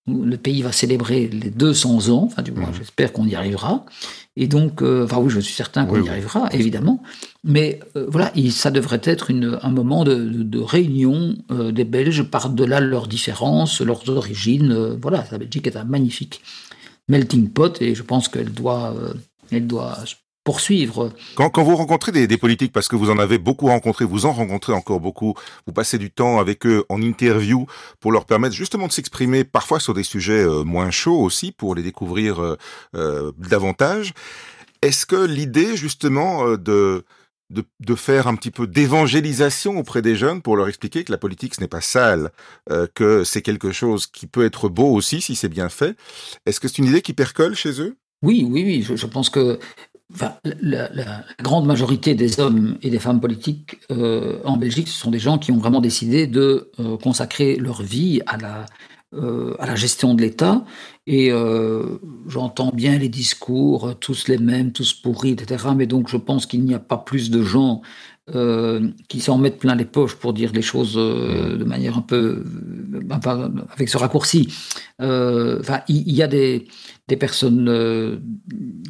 le 0.08 0.36
pays 0.36 0.62
va 0.62 0.70
célébrer 0.70 1.28
les 1.28 1.50
200 1.50 2.10
ans, 2.10 2.24
enfin 2.24 2.42
du 2.42 2.52
moins 2.52 2.70
mmh. 2.70 2.74
j'espère 2.78 3.12
qu'on 3.12 3.26
y 3.26 3.34
arrivera. 3.34 3.84
Et 4.36 4.46
donc, 4.46 4.82
euh, 4.82 5.04
enfin 5.04 5.18
oui, 5.18 5.30
je 5.30 5.40
suis 5.40 5.54
certain 5.54 5.84
qu'on 5.84 6.02
y 6.02 6.08
arrivera, 6.08 6.48
évidemment. 6.52 7.02
Mais 7.42 7.80
voilà, 7.94 8.32
ça 8.50 8.70
devrait 8.70 9.00
être 9.02 9.30
une, 9.30 9.58
un 9.62 9.70
moment 9.70 10.04
de, 10.04 10.60
réunion 10.60 11.36
des 11.50 11.84
Belges 11.84 12.22
par-delà 12.24 12.80
leurs 12.80 13.08
différences, 13.08 13.80
leurs 13.80 14.08
origines. 14.10 14.96
voilà, 15.00 15.24
la 15.32 15.38
Belgique 15.38 15.66
est 15.66 15.76
un 15.76 15.84
magnifique 15.84 16.42
melting 17.08 17.48
pot 17.48 17.80
et 17.80 17.94
je 17.94 18.02
pense 18.02 18.28
qu'elle 18.28 18.52
doit, 18.52 18.94
elle 19.50 19.66
doit 19.66 19.96
poursuivre. 20.46 21.12
Quand, 21.34 21.50
quand 21.50 21.64
vous 21.64 21.74
rencontrez 21.74 22.12
des, 22.12 22.28
des, 22.28 22.36
politiques, 22.38 22.72
parce 22.72 22.86
que 22.86 22.94
vous 22.94 23.10
en 23.10 23.18
avez 23.18 23.36
beaucoup 23.36 23.66
rencontré, 23.66 24.04
vous 24.04 24.26
en 24.26 24.32
rencontrez 24.32 24.72
encore 24.72 25.00
beaucoup, 25.00 25.34
vous 25.66 25.72
passez 25.72 25.98
du 25.98 26.12
temps 26.12 26.38
avec 26.38 26.64
eux 26.66 26.84
en 26.88 27.02
interview 27.02 27.66
pour 27.98 28.12
leur 28.12 28.26
permettre 28.26 28.54
justement 28.54 28.86
de 28.86 28.92
s'exprimer 28.92 29.42
parfois 29.42 29.80
sur 29.80 29.92
des 29.92 30.04
sujets 30.04 30.44
euh, 30.44 30.62
moins 30.62 30.92
chauds 30.92 31.20
aussi, 31.20 31.50
pour 31.50 31.74
les 31.74 31.82
découvrir 31.82 32.40
euh, 32.40 32.56
euh 32.94 33.32
davantage. 33.38 34.14
Est-ce 34.82 35.04
que 35.04 35.16
l'idée 35.16 35.76
justement 35.76 36.52
de, 36.52 37.04
de, 37.50 37.64
de, 37.80 37.94
faire 37.96 38.28
un 38.28 38.36
petit 38.36 38.52
peu 38.52 38.68
d'évangélisation 38.68 39.76
auprès 39.78 40.00
des 40.00 40.14
jeunes 40.14 40.42
pour 40.42 40.56
leur 40.56 40.68
expliquer 40.68 41.02
que 41.02 41.10
la 41.10 41.18
politique 41.18 41.56
ce 41.56 41.60
n'est 41.60 41.66
pas 41.66 41.80
sale, 41.80 42.30
que 42.94 43.24
c'est 43.24 43.42
quelque 43.42 43.72
chose 43.72 44.06
qui 44.06 44.26
peut 44.26 44.44
être 44.44 44.68
beau 44.68 44.92
aussi 44.92 45.20
si 45.20 45.34
c'est 45.34 45.48
bien 45.48 45.70
fait. 45.70 45.96
Est-ce 46.44 46.60
que 46.60 46.68
c'est 46.68 46.78
une 46.78 46.84
idée 46.84 47.02
qui 47.02 47.14
percole 47.14 47.56
chez 47.56 47.80
eux? 47.80 47.96
Oui, 48.22 48.46
oui, 48.48 48.62
oui. 48.64 48.82
Je, 48.82 48.96
je 48.96 49.06
pense 49.06 49.30
que 49.30 49.58
La, 50.62 51.24
grande 51.42 51.66
majorité 51.66 52.14
des 52.14 52.38
hommes 52.38 52.78
et 52.80 52.90
des 52.90 53.00
femmes 53.00 53.20
politiques 53.20 53.80
euh, 53.90 54.38
en 54.44 54.56
Belgique, 54.56 54.88
ce 54.88 54.98
sont 54.98 55.10
des 55.10 55.18
gens 55.18 55.36
qui 55.38 55.50
ont 55.50 55.58
vraiment 55.58 55.80
décidé 55.80 56.28
de 56.28 56.70
euh, 56.78 56.96
consacrer 56.96 57.56
leur 57.56 57.82
vie 57.82 58.20
à 58.26 58.36
la, 58.36 58.66
euh, 59.14 59.56
à 59.58 59.66
la 59.66 59.74
gestion 59.74 60.14
de 60.14 60.22
l'État. 60.22 60.64
Et 61.08 61.30
j'entends 62.26 62.72
bien 62.72 62.98
les 62.98 63.08
discours, 63.08 63.94
tous 64.00 64.26
les 64.26 64.38
mêmes, 64.38 64.72
tous 64.72 64.92
pourris, 64.92 65.30
etc. 65.30 65.66
Mais 65.76 65.86
donc 65.86 66.08
je 66.08 66.16
pense 66.16 66.46
qu'il 66.46 66.64
n'y 66.64 66.74
a 66.74 66.80
pas 66.80 66.98
plus 66.98 67.30
de 67.30 67.42
gens 67.42 67.82
qui 69.08 69.20
s'en 69.20 69.38
mettent 69.38 69.60
plein 69.60 69.76
les 69.76 69.84
poches 69.84 70.16
pour 70.16 70.32
dire 70.32 70.50
les 70.52 70.62
choses 70.62 70.94
de 70.94 71.62
manière 71.62 71.96
un 71.96 72.02
peu 72.02 72.42
euh, 73.26 73.48
avec 73.72 73.88
ce 73.88 73.98
raccourci. 73.98 74.48
Enfin, 74.98 75.80
il 75.88 76.12
y, 76.12 76.22
a 76.22 76.26
des, 76.26 76.66
des 77.08 77.16
personnes 77.16 78.20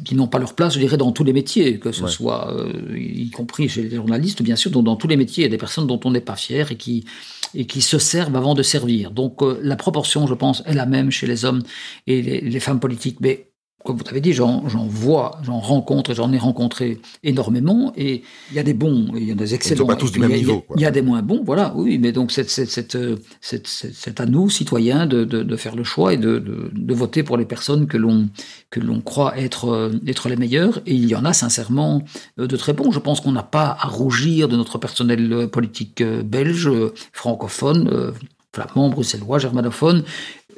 qui 0.03 0.15
n'ont 0.15 0.27
pas 0.27 0.39
leur 0.39 0.55
place, 0.55 0.73
je 0.73 0.79
dirais, 0.79 0.97
dans 0.97 1.11
tous 1.11 1.23
les 1.23 1.33
métiers, 1.33 1.77
que 1.77 1.91
ce 1.91 2.07
soit 2.07 2.51
y 2.95 3.29
compris 3.29 3.69
chez 3.69 3.83
les 3.83 3.95
journalistes, 3.95 4.41
bien 4.41 4.55
sûr, 4.55 4.71
dans, 4.71 4.81
dans, 4.81 4.95
tous 4.95 5.07
les 5.07 5.17
métiers, 5.17 5.43
il 5.43 5.45
y 5.45 5.49
a 5.49 5.51
des 5.51 5.59
personnes 5.59 5.85
dont 5.85 5.99
on 6.03 6.11
n'est 6.11 6.21
pas 6.21 6.35
fier 6.35 6.71
et 6.71 6.77
qui 6.77 7.05
et 7.53 7.65
qui 7.65 7.81
se 7.81 7.99
servent 7.99 8.35
avant 8.35 8.53
de 8.53 8.63
servir. 8.63 9.11
Donc 9.11 9.41
la 9.61 9.75
proportion, 9.75 10.27
je 10.27 10.33
pense, 10.33 10.63
est 10.65 10.73
la 10.73 10.85
même 10.85 11.11
chez 11.11 11.27
les 11.27 11.45
hommes 11.45 11.63
et 12.05 12.21
les, 12.21 12.41
les 12.41 12.59
femmes 12.59 12.79
politiques. 12.79 13.17
Mais 13.21 13.46
comme 13.83 13.95
vous 13.95 14.03
l'avez 14.05 14.21
dit, 14.21 14.33
j'en 14.33 14.61
vois, 14.87 15.39
j'en 15.43 15.59
rencontre, 15.59 16.13
j'en 16.13 16.33
ai 16.33 16.37
rencontré 16.37 16.99
énormément, 17.23 17.93
et 17.95 18.23
il 18.51 18.55
y 18.55 18.59
a 18.59 18.63
des 18.63 18.73
bons, 18.73 19.13
il 19.15 19.23
y 19.23 19.31
a 19.31 19.35
des 19.35 19.53
excellents. 19.53 19.85
Pas 19.85 19.95
tous 19.95 20.11
du 20.11 20.19
même 20.19 20.33
niveau. 20.33 20.65
Il 20.75 20.81
y, 20.81 20.85
a 20.85 20.91
des 20.91 21.01
moins 21.01 21.21
bons, 21.21 21.41
voilà, 21.45 21.73
oui, 21.75 21.97
mais 21.97 22.11
donc 22.11 22.31
c'est 22.31 24.19
à 24.19 24.25
nous, 24.25 24.49
citoyens, 24.49 25.05
de, 25.05 25.23
de, 25.23 25.43
de, 25.43 25.55
faire 25.55 25.75
le 25.75 25.85
choix 25.85 26.13
et 26.13 26.17
de, 26.17 26.39
de 26.39 26.93
voter 26.93 27.23
pour 27.23 27.37
les 27.37 27.45
personnes 27.45 27.87
que 27.87 27.97
l'on 27.97 29.01
croit 29.01 29.37
être, 29.37 29.91
être 30.05 30.27
les 30.27 30.35
meilleures, 30.35 30.79
et 30.85 30.93
il 30.93 31.05
y 31.05 31.15
en 31.15 31.23
a 31.23 31.31
sincèrement 31.31 32.03
euh, 32.39 32.47
de 32.47 32.57
très 32.57 32.73
bons. 32.73 32.91
Je 32.91 32.99
pense 32.99 33.21
qu'on 33.21 33.31
n'a 33.31 33.43
pas 33.43 33.77
à 33.79 33.87
rougir 33.87 34.49
de 34.49 34.57
notre 34.57 34.79
personnel 34.79 35.47
politique 35.49 36.01
euh, 36.01 36.23
belge, 36.23 36.69
francophone, 37.13 38.13
flamand, 38.53 38.89
bruxellois, 38.89 39.37
germanophone, 39.39 40.03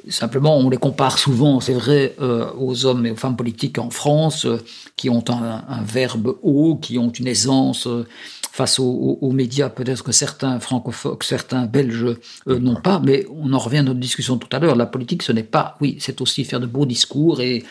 Simplement, 0.08 0.56
on 0.56 0.70
les 0.70 0.76
compare 0.76 1.18
souvent, 1.18 1.60
c'est 1.60 1.74
vrai, 1.74 2.14
euh, 2.20 2.50
aux 2.58 2.86
hommes 2.86 3.06
et 3.06 3.10
aux 3.10 3.16
femmes 3.16 3.36
politiques 3.36 3.78
en 3.78 3.90
France, 3.90 4.46
euh, 4.46 4.58
qui 4.96 5.10
ont 5.10 5.24
un, 5.28 5.82
verbe 5.82 6.36
haut, 6.42 6.76
qui 6.76 6.98
ont 6.98 7.10
une 7.10 7.26
aisance 7.26 7.86
euh, 7.86 8.06
face 8.52 8.78
aux, 8.78 9.18
aux, 9.20 9.32
médias, 9.32 9.68
peut-être 9.68 10.02
que 10.02 10.12
certains 10.12 10.58
francophones, 10.58 11.16
certains 11.22 11.66
belges 11.66 12.16
n'ont 12.46 12.80
pas, 12.80 13.00
mais 13.04 13.26
on 13.30 13.52
en 13.52 13.58
revient 13.58 13.78
à 13.78 13.82
notre 13.82 14.00
discussion 14.00 14.38
tout 14.38 14.48
à 14.52 14.58
l'heure. 14.58 14.74
La 14.74 14.86
politique, 14.86 15.22
ce 15.22 15.32
n'est 15.32 15.42
pas, 15.42 15.76
oui, 15.80 15.96
c'est 16.00 16.20
aussi 16.20 16.44
faire 16.44 16.60
de 16.60 16.66
beaux 16.66 16.86
discours 16.86 17.40
et 17.40 17.64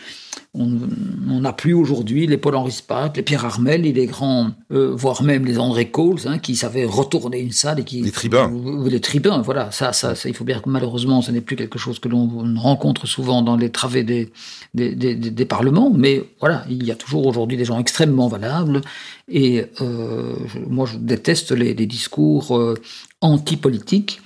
on 0.55 1.41
n'a 1.41 1.53
plus 1.53 1.73
aujourd'hui 1.73 2.25
les 2.25 2.37
Paul-Henri 2.37 2.71
Spaak, 2.71 3.17
les 3.17 3.23
Pierre 3.23 3.45
Armel 3.45 3.85
et 3.85 3.93
les 3.93 4.07
grands, 4.07 4.49
euh, 4.71 4.93
voire 4.95 5.21
même 5.21 5.45
les 5.45 5.59
André 5.59 5.91
Coles, 5.91 6.19
hein, 6.25 6.39
qui 6.39 6.55
savaient 6.55 6.85
retourner 6.85 7.39
une 7.39 7.51
salle 7.51 7.79
et 7.79 7.83
qui... 7.83 8.01
Les 8.01 8.11
tribuns. 8.11 8.51
les 8.85 8.99
tribuns, 8.99 9.41
voilà. 9.41 9.69
Ça, 9.71 9.93
ça, 9.93 10.15
ça, 10.15 10.27
il 10.27 10.35
faut 10.35 10.43
bien 10.43 10.59
que 10.59 10.67
malheureusement, 10.67 11.21
ce 11.21 11.31
n'est 11.31 11.41
plus 11.41 11.55
quelque 11.55 11.77
chose 11.77 11.99
que 11.99 12.09
l'on 12.09 12.27
rencontre 12.57 13.05
souvent 13.05 13.43
dans 13.43 13.57
les 13.57 13.69
travées 13.69 14.03
des, 14.03 14.31
des, 14.73 14.95
des, 14.95 15.15
des, 15.15 15.45
parlements, 15.45 15.91
mais 15.95 16.23
voilà, 16.39 16.65
il 16.67 16.83
y 16.83 16.91
a 16.91 16.95
toujours 16.95 17.27
aujourd'hui 17.27 17.55
des 17.55 17.65
gens 17.65 17.79
extrêmement 17.79 18.27
valables. 18.27 18.81
Et 19.27 19.65
euh, 19.81 20.35
moi, 20.67 20.87
je 20.87 20.97
déteste 20.97 21.51
les, 21.51 21.75
les 21.75 21.85
discours 21.85 22.57
euh, 22.57 22.73
anti-politiques 23.21 24.19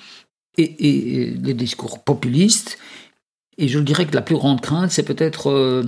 et, 0.57 0.63
et, 0.63 1.21
et, 1.21 1.29
les 1.31 1.53
discours 1.53 2.01
populistes. 2.03 2.77
Et 3.57 3.67
je 3.67 3.79
dirais 3.79 4.05
que 4.05 4.15
la 4.15 4.21
plus 4.21 4.35
grande 4.35 4.61
crainte, 4.61 4.91
c'est 4.91 5.03
peut-être 5.03 5.49
euh, 5.49 5.83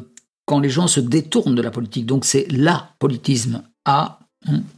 quand 0.45 0.59
les 0.59 0.69
gens 0.69 0.87
se 0.87 0.99
détournent 0.99 1.55
de 1.55 1.61
la 1.61 1.71
politique. 1.71 2.05
Donc 2.05 2.25
c'est 2.25 2.47
la 2.51 2.89
politisme. 2.99 3.63
A, 3.85 4.19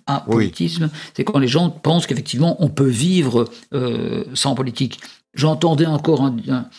a 0.06 0.22
politisme. 0.22 0.90
C'est 1.14 1.24
quand 1.24 1.40
les 1.40 1.48
gens 1.48 1.70
pensent 1.70 2.08
qu'effectivement 2.08 2.62
on 2.64 2.70
peut 2.70 2.88
vivre 2.88 3.46
euh, 3.74 4.24
sans 4.34 4.56
politique. 4.56 5.00
J'entendais 5.34 5.86
encore 5.86 6.22
un, 6.22 6.38
un, 6.50 6.70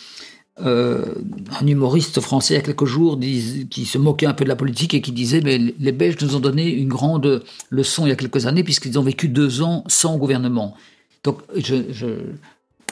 euh, 0.60 1.14
un, 1.60 1.66
humoriste 1.66 2.20
français 2.20 2.54
il 2.54 2.56
y 2.56 2.60
a 2.60 2.62
quelques 2.62 2.84
jours 2.84 3.18
qui 3.18 3.84
se 3.84 3.96
moquait 3.96 4.26
un 4.26 4.34
peu 4.34 4.42
de 4.42 4.48
la 4.48 4.56
politique 4.56 4.92
et 4.92 5.00
qui 5.00 5.12
disait 5.12 5.40
mais 5.40 5.58
les 5.78 5.92
Belges 5.92 6.16
nous 6.20 6.34
ont 6.34 6.40
donné 6.40 6.68
une 6.68 6.88
grande 6.88 7.44
leçon 7.70 8.06
il 8.06 8.08
y 8.08 8.12
a 8.12 8.16
quelques 8.16 8.46
années 8.46 8.64
puisqu'ils 8.64 8.98
ont 8.98 9.02
vécu 9.02 9.28
deux 9.28 9.62
ans 9.62 9.84
sans 9.86 10.16
gouvernement. 10.16 10.74
Donc 11.22 11.42
je, 11.54 11.76
je, 11.92 12.06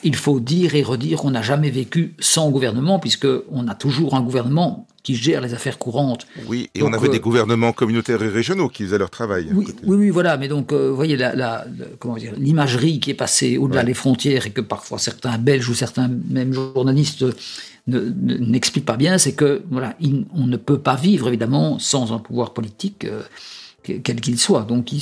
il 0.02 0.16
faut 0.16 0.40
dire 0.40 0.74
et 0.74 0.82
redire 0.82 1.18
qu'on 1.18 1.30
n'a 1.30 1.42
jamais 1.42 1.70
vécu 1.70 2.14
sans 2.18 2.50
gouvernement, 2.50 2.98
puisqu'on 2.98 3.68
a 3.68 3.74
toujours 3.74 4.14
un 4.14 4.22
gouvernement 4.22 4.86
qui 5.02 5.14
gère 5.14 5.40
les 5.40 5.54
affaires 5.54 5.78
courantes. 5.78 6.26
Oui, 6.48 6.68
et 6.74 6.80
donc, 6.80 6.90
on 6.90 6.92
avait 6.92 7.08
euh, 7.08 7.12
des 7.12 7.20
gouvernements 7.20 7.72
communautaires 7.72 8.22
et 8.22 8.28
régionaux 8.28 8.68
qui 8.68 8.82
faisaient 8.84 8.98
leur 8.98 9.10
travail. 9.10 9.48
Oui, 9.52 9.66
oui, 9.84 9.96
oui, 9.96 10.10
voilà, 10.10 10.36
mais 10.36 10.48
donc, 10.48 10.72
euh, 10.72 10.90
vous 10.90 10.96
voyez, 10.96 11.16
la, 11.16 11.34
la, 11.34 11.64
l'imagerie 12.36 12.98
qui 12.98 13.10
est 13.10 13.14
passée 13.14 13.56
au-delà 13.56 13.80
ouais. 13.80 13.86
des 13.86 13.94
frontières 13.94 14.46
et 14.46 14.50
que 14.50 14.60
parfois 14.60 14.98
certains 14.98 15.38
Belges 15.38 15.68
ou 15.68 15.74
certains 15.74 16.10
même 16.28 16.52
journalistes 16.52 17.24
n'expliquent 17.86 18.84
pas 18.84 18.96
bien, 18.96 19.16
c'est 19.16 19.34
que, 19.34 19.62
voilà, 19.70 19.94
il, 20.00 20.26
on 20.34 20.48
ne 20.48 20.56
peut 20.56 20.80
pas 20.80 20.96
vivre, 20.96 21.28
évidemment, 21.28 21.78
sans 21.78 22.12
un 22.12 22.18
pouvoir 22.18 22.52
politique. 22.52 23.04
Euh, 23.04 23.22
quel 24.02 24.20
qu'il 24.20 24.38
soit. 24.38 24.62
Donc, 24.62 24.92
il, 24.92 25.00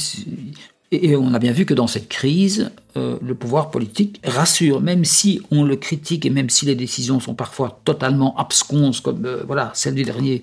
et 1.03 1.17
on 1.17 1.35
a 1.35 1.39
bien 1.39 1.53
vu 1.53 1.65
que 1.65 1.75
dans 1.75 1.87
cette 1.87 2.09
crise, 2.09 2.71
euh, 2.97 3.19
le 3.23 3.35
pouvoir 3.35 3.71
politique 3.71 4.21
rassure, 4.25 4.81
même 4.81 5.05
si 5.05 5.41
on 5.51 5.65
le 5.65 5.77
critique 5.77 6.27
et 6.27 6.31
même 6.31 6.51
si 6.51 6.67
les 6.67 6.75
décisions 6.75 7.21
sont 7.21 7.35
parfois 7.35 7.81
totalement 7.85 8.37
absconses, 8.37 9.01
comme 9.01 9.25
euh, 9.25 9.43
voilà 9.47 9.71
celle 9.75 9.95
du 9.95 10.03
dernier 10.03 10.43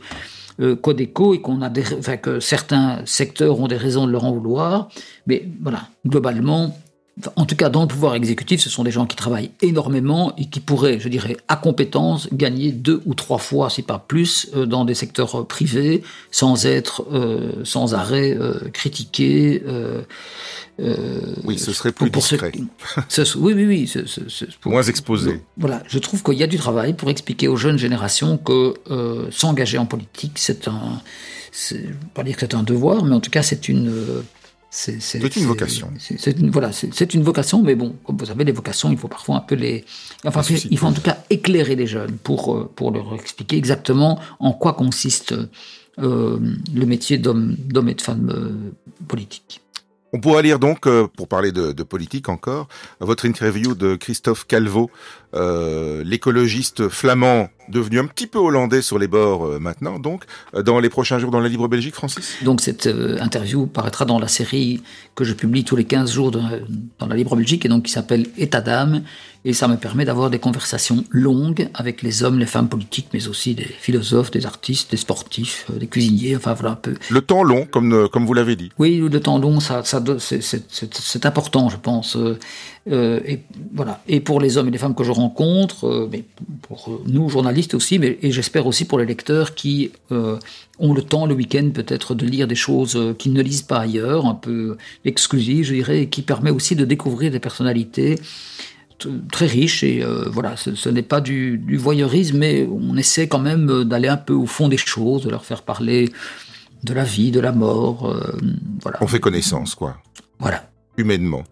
euh, 0.59 0.75
Codeco, 0.75 1.33
et 1.33 1.41
qu'on 1.41 1.61
a 1.61 1.69
des, 1.69 1.83
que 2.21 2.39
certains 2.39 3.05
secteurs 3.05 3.59
ont 3.59 3.67
des 3.67 3.77
raisons 3.77 4.05
de 4.05 4.11
leur 4.11 4.25
en 4.25 4.33
vouloir. 4.33 4.89
Mais 5.27 5.47
voilà, 5.61 5.87
globalement, 6.05 6.75
en 7.35 7.45
tout 7.45 7.55
cas, 7.55 7.69
dans 7.69 7.81
le 7.81 7.87
pouvoir 7.87 8.15
exécutif, 8.15 8.61
ce 8.61 8.69
sont 8.69 8.83
des 8.83 8.91
gens 8.91 9.05
qui 9.05 9.15
travaillent 9.15 9.51
énormément 9.61 10.33
et 10.37 10.45
qui 10.45 10.59
pourraient, 10.59 10.99
je 10.99 11.09
dirais, 11.09 11.37
à 11.47 11.55
compétence, 11.55 12.27
gagner 12.31 12.71
deux 12.71 13.01
ou 13.05 13.13
trois 13.13 13.37
fois, 13.37 13.69
si 13.69 13.81
pas 13.81 13.99
plus, 13.99 14.49
euh, 14.55 14.65
dans 14.65 14.85
des 14.85 14.93
secteurs 14.93 15.41
euh, 15.41 15.43
privés, 15.43 16.03
sans 16.31 16.65
être 16.65 17.05
euh, 17.11 17.63
sans 17.63 17.93
arrêt 17.93 18.37
euh, 18.37 18.59
critiqués. 18.73 19.61
Euh, 19.65 20.01
oui, 21.43 21.59
ce 21.59 21.73
serait 21.73 21.91
plus 21.91 22.09
pour 22.09 22.21
discret. 22.21 22.51
Ce, 23.09 23.37
oui, 23.37 23.53
oui, 23.53 23.65
oui. 23.65 23.87
Ce, 23.87 24.05
ce, 24.05 24.45
pour, 24.59 24.71
Moins 24.71 24.83
exposé. 24.83 25.41
Voilà, 25.57 25.83
je 25.87 25.99
trouve 25.99 26.23
qu'il 26.23 26.37
y 26.37 26.43
a 26.43 26.47
du 26.47 26.57
travail 26.57 26.93
pour 26.93 27.09
expliquer 27.09 27.47
aux 27.47 27.57
jeunes 27.57 27.77
générations 27.77 28.37
que 28.37 28.73
s'engager 29.31 29.77
en 29.77 29.85
politique, 29.85 30.33
c'est 30.35 30.67
un... 30.67 31.01
Je 31.69 31.75
ne 31.75 31.81
veux 31.81 31.95
pas 32.13 32.23
dire 32.23 32.35
que 32.35 32.41
c'est 32.41 32.55
un 32.55 32.63
devoir, 32.63 33.03
mais 33.03 33.13
en 33.13 33.19
tout 33.19 33.29
cas, 33.29 33.43
c'est 33.43 33.67
une 33.67 33.93
C'est 34.73 35.35
une 35.35 35.45
vocation. 35.47 35.91
C'est 35.99 36.39
une, 36.39 36.49
voilà, 36.49 36.71
c'est 36.71 37.13
une 37.13 37.23
vocation, 37.23 37.61
mais 37.61 37.75
bon, 37.75 37.93
comme 38.05 38.15
vous 38.15 38.25
savez, 38.25 38.45
les 38.45 38.53
vocations, 38.53 38.89
il 38.89 38.97
faut 38.97 39.09
parfois 39.09 39.35
un 39.35 39.41
peu 39.41 39.55
les. 39.55 39.83
Enfin, 40.25 40.41
il 40.69 40.77
faut 40.77 40.87
en 40.87 40.93
tout 40.93 41.01
cas 41.01 41.17
éclairer 41.29 41.75
les 41.75 41.87
jeunes 41.87 42.17
pour, 42.23 42.55
euh, 42.55 42.71
pour 42.73 42.91
leur 42.91 43.13
expliquer 43.13 43.57
exactement 43.57 44.17
en 44.39 44.53
quoi 44.53 44.71
consiste 44.71 45.35
euh, 45.99 46.39
le 46.73 46.85
métier 46.85 47.17
d'homme 47.17 47.57
et 47.89 47.95
de 47.95 48.01
femme 48.01 48.29
euh, 48.29 48.71
politique. 49.09 49.59
On 50.13 50.21
pourra 50.21 50.41
lire 50.41 50.57
donc, 50.57 50.87
pour 51.15 51.27
parler 51.27 51.51
de, 51.51 51.73
de, 51.73 51.83
politique 51.83 52.29
encore, 52.29 52.67
votre 52.99 53.25
interview 53.25 53.75
de 53.75 53.95
Christophe 53.95 54.45
Calvo, 54.45 54.89
euh, 55.33 56.03
l'écologiste 56.03 56.89
flamand 56.89 57.49
devenu 57.69 57.99
un 57.99 58.05
petit 58.05 58.27
peu 58.27 58.37
hollandais 58.37 58.81
sur 58.81 58.99
les 58.99 59.07
bords 59.07 59.45
euh, 59.45 59.59
maintenant, 59.59 59.97
donc, 59.97 60.25
euh, 60.55 60.61
dans 60.61 60.79
les 60.79 60.89
prochains 60.89 61.19
jours 61.19 61.31
dans 61.31 61.39
la 61.39 61.47
Libre 61.47 61.69
Belgique, 61.69 61.95
Francis? 61.95 62.35
Donc 62.43 62.59
cette 62.59 62.87
interview 62.87 63.65
paraîtra 63.65 64.03
dans 64.03 64.19
la 64.19 64.27
série 64.27 64.81
que 65.15 65.23
je 65.23 65.33
publie 65.33 65.63
tous 65.63 65.77
les 65.77 65.85
15 65.85 66.11
jours 66.11 66.31
dans 66.31 67.07
la 67.07 67.15
Libre 67.15 67.35
Belgique, 67.37 67.65
et 67.65 67.69
donc 67.69 67.83
qui 67.83 67.91
s'appelle 67.91 68.27
État 68.37 68.59
d'âme, 68.59 69.03
et 69.45 69.53
ça 69.53 69.67
me 69.67 69.77
permet 69.77 70.05
d'avoir 70.05 70.29
des 70.29 70.39
conversations 70.39 71.03
longues 71.09 71.69
avec 71.73 72.01
les 72.01 72.23
hommes, 72.23 72.37
les 72.37 72.45
femmes 72.45 72.69
politiques, 72.69 73.07
mais 73.13 73.27
aussi 73.27 73.55
des 73.55 73.63
philosophes, 73.63 74.31
des 74.31 74.45
artistes, 74.45 74.91
des 74.91 74.97
sportifs, 74.97 75.65
des 75.71 75.87
cuisiniers, 75.87 76.35
enfin 76.35 76.53
voilà 76.53 76.73
un 76.73 76.75
peu. 76.75 76.95
Le 77.09 77.21
temps 77.21 77.43
long, 77.43 77.65
comme, 77.65 78.09
comme 78.09 78.25
vous 78.25 78.33
l'avez 78.33 78.55
dit. 78.55 78.71
Oui, 78.77 78.97
le 78.97 79.19
temps 79.19 79.39
long, 79.39 79.59
ça, 79.59 79.83
ça 79.83 80.03
c'est 80.19 81.25
important, 81.25 81.69
je 81.69 81.77
pense. 81.77 82.17
Euh, 82.89 83.19
et 83.25 83.41
voilà. 83.73 84.01
Et 84.07 84.19
pour 84.19 84.39
les 84.41 84.57
hommes 84.57 84.67
et 84.67 84.71
les 84.71 84.77
femmes 84.77 84.95
que 84.95 85.03
je 85.03 85.11
rencontre, 85.11 85.87
euh, 85.87 86.09
mais 86.11 86.23
pour 86.63 87.01
nous 87.05 87.29
journalistes 87.29 87.75
aussi, 87.75 87.99
mais 87.99 88.17
et 88.21 88.31
j'espère 88.31 88.65
aussi 88.65 88.85
pour 88.85 88.97
les 88.97 89.05
lecteurs 89.05 89.53
qui 89.53 89.91
euh, 90.11 90.37
ont 90.79 90.93
le 90.93 91.03
temps 91.03 91.27
le 91.27 91.35
week-end 91.35 91.69
peut-être 91.73 92.15
de 92.15 92.25
lire 92.25 92.47
des 92.47 92.55
choses 92.55 93.15
qu'ils 93.19 93.33
ne 93.33 93.41
lisent 93.41 93.61
pas 93.61 93.79
ailleurs, 93.79 94.25
un 94.25 94.33
peu 94.33 94.77
exclusives, 95.05 95.65
je 95.65 95.73
dirais, 95.75 96.01
et 96.01 96.09
qui 96.09 96.23
permet 96.23 96.49
aussi 96.49 96.75
de 96.75 96.85
découvrir 96.85 97.31
des 97.31 97.39
personnalités 97.39 98.15
très 99.31 99.45
riches. 99.45 99.83
Et 99.83 100.03
voilà 100.31 100.55
ce, 100.57 100.89
n'est 100.89 101.01
pas 101.03 101.21
du, 101.21 101.57
du, 101.59 101.77
voyeurisme 101.77 102.37
mais 102.39 102.67
on 102.71 102.97
essaie 102.97 103.27
quand 103.27 103.39
même 103.39 103.83
d'aller 103.83 104.07
un 104.07 104.17
peu 104.17 104.33
au 104.33 104.45
fond 104.45 104.69
des 104.69 104.77
choses 104.77 105.23
de 105.23 105.29
leur 105.29 105.45
faire 105.45 105.61
parler 105.61 106.09
de 106.83 106.93
la 106.93 107.03
vie 107.03 107.31
de 107.31 107.39
la 107.39 107.51
mort 107.51 108.15
voilà. 108.81 108.97
On 109.01 109.07
fait 109.07 109.19
connaissance 109.19 109.73
quoi. 109.73 109.97
Voilà 110.39 110.70
humainement 110.97 111.43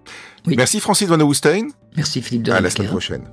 Merci 0.48 0.80
Francis 0.80 1.08
Van 1.08 1.20
Oustein. 1.20 1.68
Merci 1.96 2.22
Philippe 2.22 2.44
de 2.44 2.52
À 2.52 2.62
la 2.62 2.70
semaine 2.70 2.90
prochaine. 2.90 3.24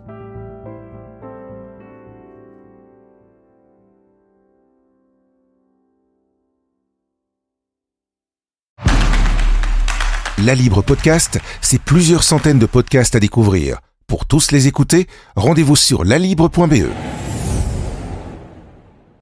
La 10.39 10.55
Libre 10.55 10.83
Podcast, 10.83 11.41
c'est 11.61 11.81
plusieurs 11.81 12.23
centaines 12.23 12.59
de 12.59 12.67
podcasts 12.67 13.17
à 13.17 13.21
découvrir. 13.21 13.79
Pour 14.07 14.27
tous 14.27 14.53
les 14.53 14.69
écouter, 14.69 15.09
rendez-vous 15.35 15.77
sur 15.77 16.05
lalibre.be. 16.05 16.87